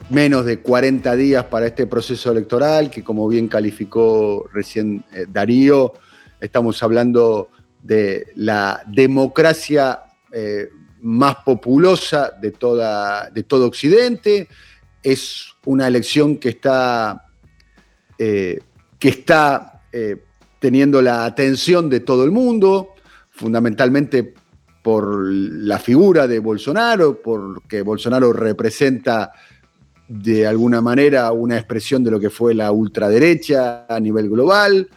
menos 0.10 0.46
de 0.46 0.60
40 0.60 1.16
días 1.16 1.46
para 1.46 1.68
este 1.68 1.86
proceso 1.86 2.32
electoral, 2.32 2.89
que 2.89 3.04
como 3.04 3.28
bien 3.28 3.48
calificó 3.48 4.50
recién 4.52 5.04
eh, 5.13 5.26
Darío, 5.30 5.94
estamos 6.39 6.82
hablando 6.82 7.50
de 7.84 8.27
la 8.36 8.81
democracia 8.88 10.00
eh, 10.31 10.69
más 11.02 11.36
populosa 11.46 12.31
de, 12.42 12.52
toda, 12.52 13.29
de 13.29 13.44
todo 13.44 13.67
Occidente. 13.67 14.48
Es 15.04 15.48
una 15.65 15.88
elección 15.88 16.38
que 16.38 16.50
está, 16.50 17.25
eh, 18.17 18.60
que 18.98 19.10
está 19.10 19.81
eh, 19.92 20.23
teniendo 20.60 21.02
la 21.02 21.25
atención 21.25 21.90
de 21.90 22.00
todo 22.00 22.23
el 22.23 22.31
mundo, 22.31 22.96
fundamentalmente 23.31 24.34
por 24.81 25.27
la 25.29 25.77
figura 25.77 26.25
de 26.25 26.40
Bolsonaro, 26.40 27.21
porque 27.21 27.81
Bolsonaro 27.81 28.31
representa 28.31 29.34
de 30.08 30.48
alguna 30.48 30.81
manera 30.81 31.31
una 31.31 31.58
expresión 31.58 32.04
de 32.04 32.12
lo 32.12 32.19
que 32.19 32.29
fue 32.29 32.54
la 32.54 32.71
ultraderecha 32.71 33.86
a 33.90 34.00
nivel 34.00 34.29
global 34.29 34.90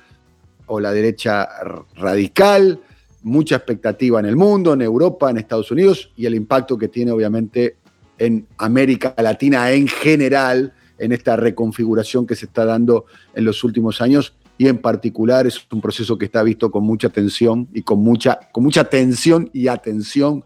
o 0.67 0.81
la 0.81 0.93
derecha 0.93 1.49
radical, 1.95 2.81
mucha 3.23 3.57
expectativa 3.57 4.21
en 4.21 4.27
el 4.27 4.37
mundo, 4.37 4.73
en 4.73 4.83
Europa, 4.83 5.31
en 5.31 5.39
Estados 5.39 5.71
Unidos 5.71 6.13
y 6.17 6.27
el 6.27 6.35
impacto 6.35 6.79
que 6.79 6.89
tiene 6.89 7.11
obviamente 7.11 7.77
en 8.19 8.47
América 8.59 9.15
Latina 9.19 9.71
en 9.73 9.89
general, 9.89 10.73
en 10.99 11.13
esta 11.13 11.37
reconfiguración 11.37 12.27
que 12.27 12.37
se 12.37 12.47
está 12.47 12.65
dando 12.65 13.07
en 13.35 13.45
los 13.45 13.63
últimos 13.65 14.01
años 14.01 14.35
y 14.59 14.69
en 14.69 14.79
particular 14.79 15.47
es 15.47 15.61
un 15.71 15.81
proceso 15.81 16.17
que 16.17 16.25
está 16.27 16.43
visto 16.43 16.71
con 16.71 16.85
mucha 16.85 17.09
atención 17.09 17.69
y 17.75 17.83
con 17.83 17.99
mucha, 17.99 18.39
con 18.53 18.65
mucha 18.65 18.85
tensión 18.85 19.51
y 19.53 19.69
atención 19.69 20.45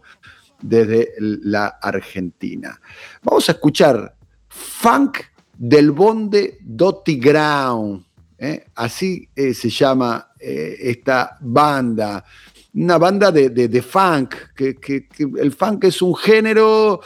desde 0.61 1.13
la 1.19 1.67
Argentina. 1.67 2.79
Vamos 3.23 3.47
a 3.49 3.53
escuchar 3.53 4.15
Funk 4.47 5.19
del 5.57 5.91
Bonde 5.91 6.57
Dotti 6.61 7.19
Ground. 7.19 8.05
¿Eh? 8.41 8.65
Así 8.75 9.29
eh, 9.35 9.53
se 9.53 9.69
llama 9.69 10.31
eh, 10.39 10.75
esta 10.81 11.37
banda. 11.39 12.25
Una 12.73 12.97
banda 12.97 13.31
de, 13.31 13.81
funk, 13.81 14.35
que, 14.55 15.07
el 15.37 15.51
funk 15.51 15.83
es 15.85 16.01
un 16.01 16.15
género 16.15 17.01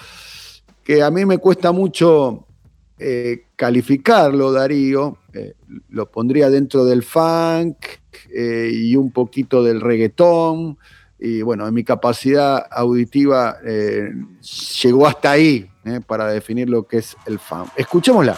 que 0.83 1.03
a 1.03 1.11
mí 1.11 1.25
me 1.25 1.38
cuesta 1.39 1.71
mucho 1.71 2.47
calificarlo, 3.55 4.51
Darío. 4.51 5.17
lo 5.89 6.09
pondría 6.09 6.49
dentro 6.49 6.86
del 6.86 7.01
funk 7.03 7.77
y 8.31 8.95
un 8.95 9.11
poquito 9.11 9.63
del 9.63 9.81
reggaetón 9.81 10.77
y 11.17 11.41
bueno, 11.41 11.67
en 11.67 11.73
mi 11.73 11.83
capacidad 11.83 12.67
auditiva 12.69 13.57
llegó 14.81 15.07
hasta 15.07 15.31
ahí 15.31 15.67
para 16.05 16.27
definir 16.27 16.69
lo 16.69 16.86
que 16.86 16.99
es 16.99 17.17
el 17.25 17.39
fan. 17.39 17.65
Escuchémosla. 17.75 18.38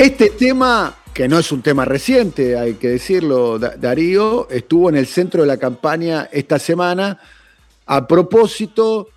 Este 0.00 0.30
tema, 0.30 0.96
que 1.12 1.28
no 1.28 1.38
es 1.38 1.52
un 1.52 1.60
tema 1.60 1.84
reciente, 1.84 2.56
hay 2.56 2.72
que 2.76 2.88
decirlo, 2.88 3.58
Darío, 3.58 4.48
estuvo 4.48 4.88
en 4.88 4.96
el 4.96 5.06
centro 5.06 5.42
de 5.42 5.46
la 5.46 5.58
campaña 5.58 6.26
esta 6.32 6.58
semana 6.58 7.20
a 7.84 8.06
propósito 8.06 9.08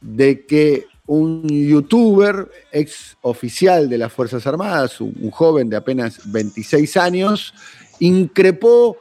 de 0.00 0.44
que 0.44 0.86
un 1.06 1.46
youtuber, 1.46 2.50
ex 2.72 3.16
oficial 3.20 3.88
de 3.88 3.98
las 3.98 4.12
Fuerzas 4.12 4.44
Armadas, 4.48 5.00
un, 5.00 5.30
joven 5.30 5.70
de 5.70 5.76
apenas 5.76 6.20
26 6.24 6.96
años, 6.96 7.54
increpó 8.00 8.96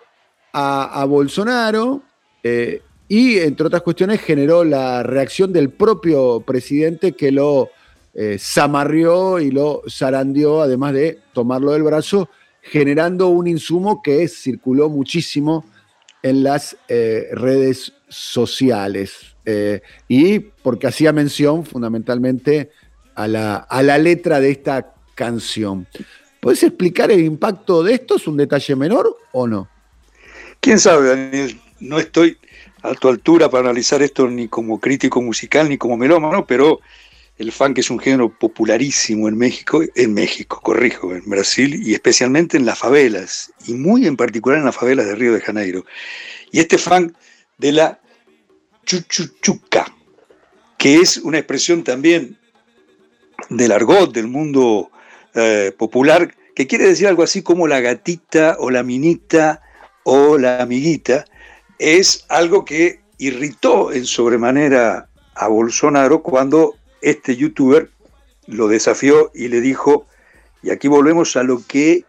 a, 0.53 1.03
Bolsonaro 1.09 2.03
eh, 2.43 2.83
y, 3.07 3.39
entre 3.39 3.65
otras 3.65 3.81
cuestiones, 3.81 4.21
generó 4.21 4.63
la 4.63 5.01
reacción 5.01 5.51
del 5.51 5.71
propio 5.71 6.41
presidente 6.41 7.13
que 7.13 7.31
lo 7.31 7.71
eh, 8.15 8.37
zamarrió 8.39 9.39
y 9.41 9.51
lo 9.51 9.81
zarandeó, 9.89 10.61
además 10.61 10.93
de 10.93 11.19
tomarlo 11.33 11.73
del 11.73 11.83
brazo, 11.83 12.29
generando 12.61 13.27
un 13.27 13.45
insumo 13.45 14.01
que 14.01 14.27
circuló 14.29 14.89
muchísimo 14.89 15.65
en 16.23 16.41
las 16.41 16.77
eh, 16.87 17.27
redes 17.33 17.93
sociales. 18.07 19.35
Eh, 19.45 19.81
y 20.07 20.39
porque 20.39 20.87
hacía 20.87 21.11
mención 21.11 21.65
fundamentalmente 21.65 22.71
a 23.15 23.27
la, 23.27 23.57
a 23.57 23.83
la 23.83 23.97
letra 23.97 24.39
de 24.39 24.49
esta 24.49 24.93
canción. 25.13 25.85
¿Puedes 26.39 26.63
explicar 26.63 27.11
el 27.11 27.19
impacto 27.19 27.83
de 27.83 27.95
esto? 27.95 28.15
¿Es 28.15 28.27
un 28.27 28.37
detalle 28.37 28.75
menor 28.75 29.17
o 29.33 29.45
no? 29.45 29.67
Quién 30.61 30.79
sabe, 30.79 31.09
Daniel. 31.09 31.59
No 31.79 31.99
estoy 31.99 32.37
a 32.81 32.93
tu 32.93 33.09
altura 33.09 33.49
para 33.49 33.65
analizar 33.65 34.01
esto 34.01 34.27
ni 34.27 34.47
como 34.47 34.79
crítico 34.79 35.21
musical 35.21 35.67
ni 35.67 35.77
como 35.77 35.97
melómano, 35.97 36.45
pero 36.45 36.79
el 37.37 37.51
funk 37.51 37.79
es 37.79 37.89
un 37.89 37.99
género 37.99 38.29
popularísimo 38.29 39.27
en 39.27 39.37
México, 39.37 39.81
en 39.95 40.13
México, 40.13 40.61
corrijo, 40.61 41.13
en 41.13 41.29
Brasil 41.29 41.81
y 41.85 41.93
especialmente 41.93 42.55
en 42.55 42.65
las 42.65 42.79
favelas, 42.79 43.51
y 43.67 43.73
muy 43.73 44.07
en 44.07 44.15
particular 44.15 44.59
en 44.59 44.65
las 44.65 44.75
favelas 44.75 45.05
de 45.05 45.15
Río 45.15 45.33
de 45.33 45.41
Janeiro. 45.41 45.85
Y 46.51 46.59
este 46.59 46.77
funk 46.77 47.13
de 47.57 47.71
la 47.73 47.99
chuchuchuca, 48.85 49.93
que 50.77 50.95
es 50.95 51.17
una 51.17 51.39
expresión 51.39 51.83
también 51.83 52.37
del 53.49 53.73
argot 53.73 54.13
del 54.13 54.27
mundo 54.27 54.89
eh, 55.33 55.73
popular, 55.77 56.33
que 56.55 56.67
quiere 56.67 56.87
decir 56.87 57.07
algo 57.07 57.23
así 57.23 57.41
como 57.41 57.67
la 57.67 57.81
gatita 57.81 58.55
o 58.59 58.71
la 58.71 58.83
minita 58.83 59.61
o 60.03 60.37
la 60.37 60.61
amiguita, 60.61 61.25
es 61.79 62.23
algo 62.29 62.63
que 62.63 63.01
irritó 63.17 63.91
en 63.91 64.05
sobremanera 64.05 65.09
a 65.33 65.47
Bolsonaro 65.49 66.23
cuando 66.23 66.75
este 67.05 67.35
youtuber 67.35 67.91
lo 68.47 68.67
desafió 68.67 69.31
y 69.33 69.47
le 69.47 69.61
dijo, 69.61 70.07
y 70.63 70.71
aquí 70.71 70.87
volvemos 70.87 71.35
a 71.35 71.43
lo 71.43 71.61
que 71.65 72.03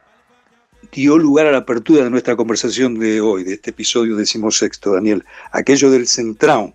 dio 0.91 1.19
lugar 1.19 1.47
a 1.47 1.53
la 1.53 1.59
apertura 1.59 2.05
de 2.05 2.11
nuestra 2.11 2.35
conversación 2.35 2.99
de 2.99 3.21
hoy, 3.21 3.45
de 3.45 3.55
este 3.55 3.71
episodio 3.71 4.17
decimosexto, 4.17 4.95
Daniel, 4.95 5.25
aquello 5.53 5.91
del 5.91 6.07
Centrão, 6.07 6.75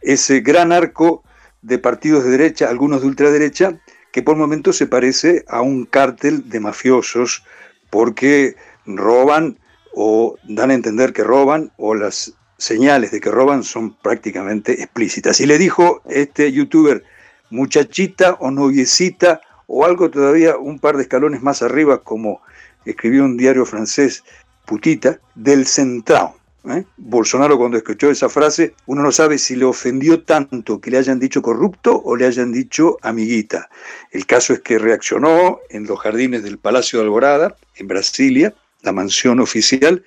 ese 0.00 0.40
gran 0.40 0.72
arco 0.72 1.22
de 1.60 1.78
partidos 1.78 2.24
de 2.24 2.30
derecha, 2.30 2.70
algunos 2.70 3.02
de 3.02 3.08
ultraderecha, 3.08 3.78
que 4.10 4.22
por 4.22 4.36
momentos 4.36 4.78
se 4.78 4.86
parece 4.86 5.44
a 5.46 5.60
un 5.60 5.84
cártel 5.84 6.48
de 6.48 6.60
mafiosos 6.60 7.44
porque 7.90 8.56
roban 8.86 9.58
o 9.92 10.36
dan 10.48 10.70
a 10.70 10.74
entender 10.74 11.12
que 11.12 11.24
roban 11.24 11.72
o 11.76 11.94
las 11.94 12.32
señales 12.56 13.10
de 13.10 13.20
que 13.20 13.30
roban 13.30 13.62
son 13.64 13.94
prácticamente 13.98 14.82
explícitas. 14.82 15.40
Y 15.40 15.46
le 15.46 15.58
dijo 15.58 16.00
este 16.08 16.50
youtuber, 16.52 17.04
muchachita 17.50 18.34
o 18.40 18.50
noviecita 18.50 19.40
o 19.66 19.84
algo 19.84 20.10
todavía 20.10 20.56
un 20.56 20.78
par 20.78 20.96
de 20.96 21.02
escalones 21.02 21.42
más 21.42 21.62
arriba, 21.62 22.02
como 22.02 22.40
escribió 22.84 23.24
un 23.24 23.36
diario 23.36 23.66
francés, 23.66 24.24
putita, 24.64 25.20
del 25.34 25.66
centrao. 25.66 26.36
¿eh? 26.68 26.84
Bolsonaro 26.96 27.56
cuando 27.56 27.76
escuchó 27.76 28.10
esa 28.10 28.28
frase, 28.28 28.74
uno 28.86 29.02
no 29.02 29.12
sabe 29.12 29.38
si 29.38 29.56
le 29.56 29.64
ofendió 29.64 30.22
tanto 30.22 30.80
que 30.80 30.90
le 30.90 30.98
hayan 30.98 31.18
dicho 31.18 31.42
corrupto 31.42 32.00
o 32.04 32.16
le 32.16 32.26
hayan 32.26 32.52
dicho 32.52 32.98
amiguita. 33.02 33.68
El 34.10 34.26
caso 34.26 34.52
es 34.52 34.60
que 34.60 34.78
reaccionó 34.78 35.60
en 35.70 35.86
los 35.86 36.00
jardines 36.00 36.42
del 36.42 36.58
Palacio 36.58 36.98
de 36.98 37.04
Alborada, 37.04 37.56
en 37.76 37.88
Brasilia, 37.88 38.54
la 38.82 38.92
mansión 38.92 39.40
oficial, 39.40 40.04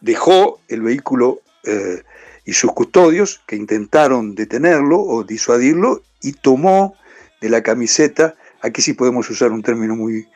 dejó 0.00 0.60
el 0.68 0.82
vehículo 0.82 1.40
eh, 1.64 2.02
y 2.44 2.52
sus 2.54 2.72
custodios 2.72 3.40
que 3.46 3.56
intentaron 3.56 4.34
detenerlo 4.34 5.00
o 5.00 5.24
disuadirlo 5.24 6.02
y 6.20 6.32
tomó 6.32 6.96
de 7.40 7.48
la 7.48 7.62
camiseta, 7.62 8.34
aquí 8.60 8.82
sí 8.82 8.94
podemos 8.94 9.28
usar 9.30 9.52
un 9.52 9.62
término 9.62 9.96
muy 9.96 10.28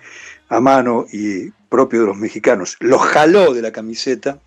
a 0.48 0.60
mano 0.60 1.06
y 1.12 1.50
propio 1.68 2.00
de 2.00 2.06
los 2.06 2.16
mexicanos, 2.16 2.76
lo 2.80 2.98
jaló 2.98 3.52
de 3.54 3.62
la 3.62 3.72
camiseta 3.72 4.40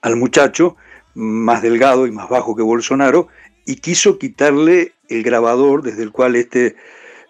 al 0.00 0.16
muchacho, 0.16 0.76
más 1.14 1.62
delgado 1.62 2.06
y 2.06 2.10
más 2.10 2.28
bajo 2.28 2.56
que 2.56 2.62
Bolsonaro, 2.62 3.28
y 3.66 3.76
quiso 3.76 4.18
quitarle 4.18 4.94
el 5.08 5.22
grabador 5.22 5.82
desde 5.82 6.02
el 6.02 6.10
cual 6.10 6.36
este 6.36 6.76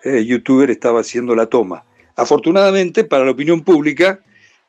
eh, 0.04 0.24
youtuber 0.24 0.70
estaba 0.70 1.00
haciendo 1.00 1.34
la 1.34 1.46
toma. 1.46 1.84
Afortunadamente, 2.16 3.04
para 3.04 3.24
la 3.24 3.32
opinión 3.32 3.62
pública, 3.62 4.20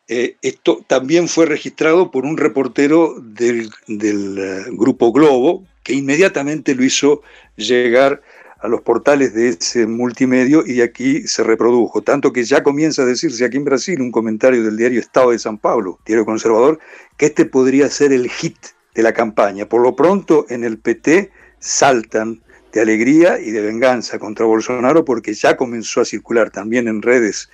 eh, 0.08 0.36
esto 0.42 0.84
también 0.88 1.28
fue 1.28 1.46
registrado 1.46 2.12
por 2.12 2.26
un 2.26 2.38
reportero 2.38 3.16
del, 3.20 3.70
eh, 3.88 4.66
grupo 4.72 5.12
Globo, 5.12 5.66
que 5.84 5.94
inmediatamente 5.94 6.76
lo 6.76 6.84
hizo 6.84 7.22
llegar 7.56 8.22
a 8.60 8.68
los 8.68 8.82
portales 8.82 9.34
de 9.34 9.50
ese 9.50 9.88
multimedio 9.88 10.64
y 10.66 10.82
aquí 10.82 11.28
se 11.28 11.44
reprodujo. 11.44 12.02
Tanto 12.02 12.32
que 12.32 12.44
ya 12.44 12.64
comienza 12.64 13.04
a 13.04 13.06
decirse 13.06 13.44
aquí 13.44 13.58
en 13.58 13.66
Brasil 13.66 14.02
un 14.02 14.12
comentario 14.12 14.64
del 14.64 14.78
diario 14.78 15.00
Estado 15.00 15.32
de 15.32 15.40
San 15.40 15.58
Pablo, 15.58 16.00
diario 16.06 16.26
conservador, 16.26 16.80
que 17.18 17.28
este 17.28 17.46
podría 17.46 17.90
ser 17.90 18.14
el 18.14 18.30
hit 18.30 18.58
de 18.96 19.04
la 19.04 19.14
campaña. 19.14 19.68
Por 19.68 19.82
lo 19.82 19.96
pronto 19.96 20.46
en 20.50 20.64
el 20.64 20.78
PT 20.78 21.32
saltan 21.60 22.42
de 22.72 22.82
alegría 22.82 23.40
y 23.40 23.52
de 23.52 23.62
venganza 23.62 24.18
contra 24.18 24.46
Bolsonaro 24.46 25.06
porque 25.06 25.34
ya 25.34 25.56
comenzó 25.56 26.02
a 26.02 26.06
circular 26.06 26.50
también 26.50 26.88
en 26.88 27.02
redes 27.02 27.50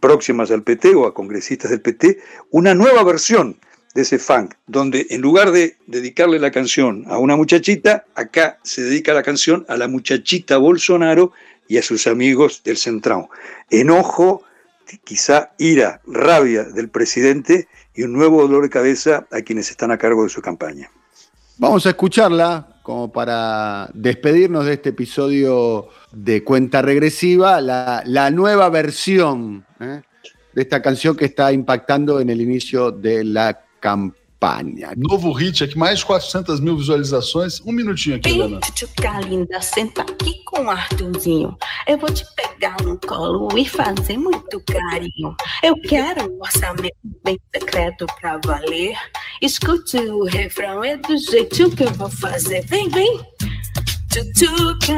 próximas 0.00 0.50
al 0.50 0.62
PT 0.62 0.94
o 0.94 1.06
a 1.06 1.14
congresistas 1.14 1.70
del 1.70 1.80
PT, 1.80 2.18
una 2.50 2.74
nueva 2.74 3.02
versión 3.04 3.58
de 3.94 4.02
ese 4.02 4.18
funk, 4.18 4.54
donde 4.66 5.06
en 5.10 5.20
lugar 5.20 5.50
de 5.50 5.76
dedicarle 5.86 6.38
la 6.38 6.50
canción 6.50 7.04
a 7.08 7.18
una 7.18 7.36
muchachita, 7.36 8.06
acá 8.14 8.58
se 8.62 8.82
dedica 8.82 9.12
la 9.12 9.22
canción 9.22 9.66
a 9.68 9.76
la 9.76 9.88
muchachita 9.88 10.56
Bolsonaro 10.56 11.32
y 11.68 11.78
a 11.78 11.82
sus 11.82 12.06
amigos 12.06 12.62
del 12.64 12.76
Centrão. 12.76 13.28
Enojo, 13.70 14.42
quizá 15.04 15.52
ira, 15.58 16.00
rabia 16.06 16.64
del 16.64 16.88
presidente 16.88 17.68
y 17.94 18.02
un 18.02 18.12
nuevo 18.12 18.42
dolor 18.42 18.62
de 18.62 18.70
cabeza 18.70 19.26
a 19.30 19.42
quienes 19.42 19.70
están 19.70 19.90
a 19.90 19.98
cargo 19.98 20.24
de 20.24 20.30
su 20.30 20.40
campaña. 20.40 20.90
Vamos 21.58 21.86
a 21.86 21.90
escucharla 21.90 22.71
como 22.82 23.12
para 23.12 23.90
despedirnos 23.94 24.66
de 24.66 24.74
este 24.74 24.90
episodio 24.90 25.88
de 26.12 26.42
cuenta 26.42 26.82
regresiva, 26.82 27.60
la, 27.60 28.02
la 28.06 28.30
nueva 28.30 28.68
versión 28.70 29.64
¿eh? 29.80 30.02
de 30.52 30.62
esta 30.62 30.82
canción 30.82 31.16
que 31.16 31.26
está 31.26 31.52
impactando 31.52 32.20
en 32.20 32.30
el 32.30 32.40
inicio 32.40 32.90
de 32.90 33.24
la 33.24 33.64
campaña. 33.80 34.21
Novo 34.96 35.32
hit 35.32 35.62
aqui, 35.62 35.78
mais 35.78 36.02
400 36.02 36.58
mil 36.58 36.76
visualizações. 36.76 37.60
Um 37.60 37.72
minutinho 37.72 38.16
aqui, 38.16 38.30
Helena. 38.30 38.60
Tchuca 38.74 39.20
linda, 39.20 39.60
senta 39.60 40.02
aqui 40.02 40.42
com 40.44 40.68
Arthurzinho. 40.68 41.56
Eu 41.86 41.98
vou 41.98 42.12
te 42.12 42.24
pegar 42.34 42.76
no 42.82 42.98
colo 42.98 43.56
e 43.56 43.68
fazer 43.68 44.18
muito 44.18 44.60
carinho. 44.64 45.36
Eu 45.62 45.80
quero 45.82 46.32
um 46.32 46.40
orçamento 46.40 46.96
bem 47.24 47.38
secreto 47.54 48.06
pra 48.20 48.40
valer. 48.44 48.96
Escute 49.40 49.96
o 49.96 50.24
refrão, 50.24 50.82
é 50.82 50.96
do 50.96 51.16
jeito 51.16 51.70
que 51.70 51.84
eu 51.84 51.92
vou 51.92 52.10
fazer. 52.10 52.66
Vem, 52.66 52.88
vem! 52.88 53.20
Tchutchuca, 54.10 54.92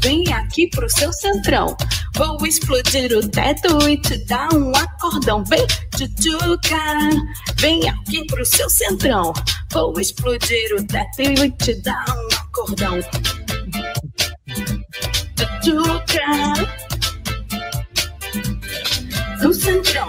vem 0.00 0.32
aqui 0.32 0.68
pro 0.70 0.88
seu 0.88 1.12
centrão. 1.12 1.76
Vou 2.14 2.44
explodir 2.46 3.16
o 3.16 3.28
teto 3.28 3.88
e 3.88 3.96
te 4.00 4.18
dar 4.26 4.52
um 4.52 4.72
acordão. 4.74 5.44
Vem, 5.44 5.66
tchutchuca, 5.96 6.76
vem 7.56 7.88
aqui 7.88 8.24
pro 8.26 8.44
seu 8.44 8.68
centrão. 8.68 9.32
Vou 9.72 9.98
explodir 10.00 10.74
o 10.76 10.84
teto 10.84 11.22
e 11.22 11.50
te 11.52 11.74
dar 11.82 12.04
um 12.08 12.28
acordão. 12.36 13.00
Tchutchuca, 15.62 16.26
no 19.42 19.52
centrão. 19.52 20.08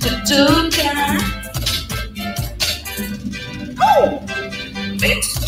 Tchutchuca. 0.00 1.25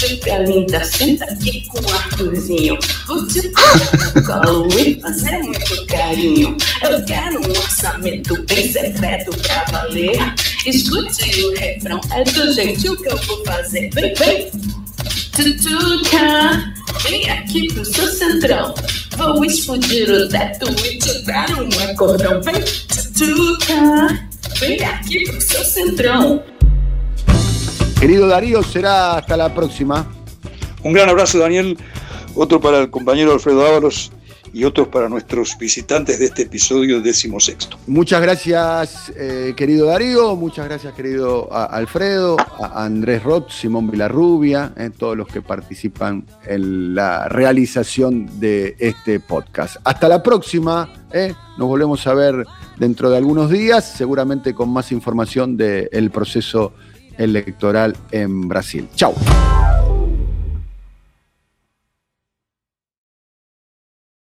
Fica 0.09 0.39
linda, 0.39 0.83
senta 0.85 1.25
aqui 1.25 1.67
com 1.69 1.81
o 1.81 1.95
Arthurzinho. 1.95 2.79
Vou 3.07 3.27
te 3.27 3.43
colo 3.51 4.69
e 4.79 4.99
fazer 5.01 5.39
muito 5.39 5.87
carinho. 5.87 6.57
Eu 6.83 7.05
quero 7.05 7.41
um 7.41 7.51
orçamento 7.51 8.43
bem 8.45 8.73
secreto 8.73 9.37
pra 9.43 9.65
valer. 9.71 10.35
Escute 10.65 11.45
o 11.45 11.55
refrão, 11.55 12.01
é 12.11 12.25
do 12.25 12.53
jeito 12.55 12.97
que 12.97 13.09
eu 13.09 13.17
vou 13.19 13.45
fazer. 13.45 13.91
Vem, 13.93 14.15
vem! 14.15 14.51
Tutuca, 15.33 16.75
vem 17.03 17.31
aqui 17.31 17.73
pro 17.73 17.85
seu 17.85 18.09
centrão. 18.09 18.75
Vou 19.17 19.45
explodir 19.45 20.11
o 20.11 20.29
teto 20.29 20.71
e 20.85 20.99
te 20.99 21.23
dar 21.25 21.51
um 21.51 21.91
acordão. 21.91 22.41
Vem, 22.43 22.65
Tutuca, 22.95 24.29
vem 24.59 24.83
aqui 24.83 25.25
pro 25.25 25.41
seu 25.41 25.65
centrão. 25.65 26.43
Querido 28.01 28.29
Darío, 28.29 28.63
será 28.63 29.17
hasta 29.17 29.37
la 29.37 29.53
próxima. 29.53 30.07
Un 30.85 30.93
gran 30.93 31.09
abrazo, 31.09 31.39
Daniel. 31.39 31.77
Otro 32.37 32.61
para 32.61 32.79
el 32.79 32.91
compañero 32.91 33.33
Alfredo 33.33 33.67
Ábalos 33.67 34.13
y 34.53 34.63
otros 34.63 34.87
para 34.87 35.09
nuestros 35.09 35.59
visitantes 35.59 36.21
de 36.21 36.27
este 36.27 36.43
episodio 36.43 37.01
decimosexto. 37.01 37.77
Muchas 37.89 38.23
gracias, 38.23 39.13
eh, 39.17 39.53
querido 39.57 39.87
Darío. 39.87 40.37
Muchas 40.37 40.67
gracias, 40.67 40.95
querido 40.95 41.53
a 41.53 41.65
Alfredo, 41.65 42.37
a 42.39 42.85
Andrés 42.85 43.25
Roth, 43.25 43.51
Simón 43.51 43.91
Vilarrubia, 43.91 44.73
eh, 44.77 44.91
todos 44.97 45.17
los 45.17 45.27
que 45.27 45.43
participan 45.43 46.25
en 46.47 46.95
la 46.95 47.29
realización 47.29 48.39
de 48.39 48.77
este 48.79 49.19
podcast. 49.19 49.79
Hasta 49.83 50.09
la 50.09 50.23
próxima. 50.23 50.89
Eh. 51.13 51.35
Nos 51.59 51.67
volvemos 51.67 52.07
a 52.07 52.15
ver 52.15 52.47
dentro 52.79 53.11
de 53.11 53.17
algunos 53.17 53.51
días, 53.51 53.85
seguramente 53.97 54.55
con 54.55 54.69
más 54.69 54.93
información 54.93 55.57
del 55.57 56.13
proceso 56.13 56.73
electoral 57.19 57.97
en 58.11 58.49
Brasil. 58.49 58.89
Chao. 58.95 59.15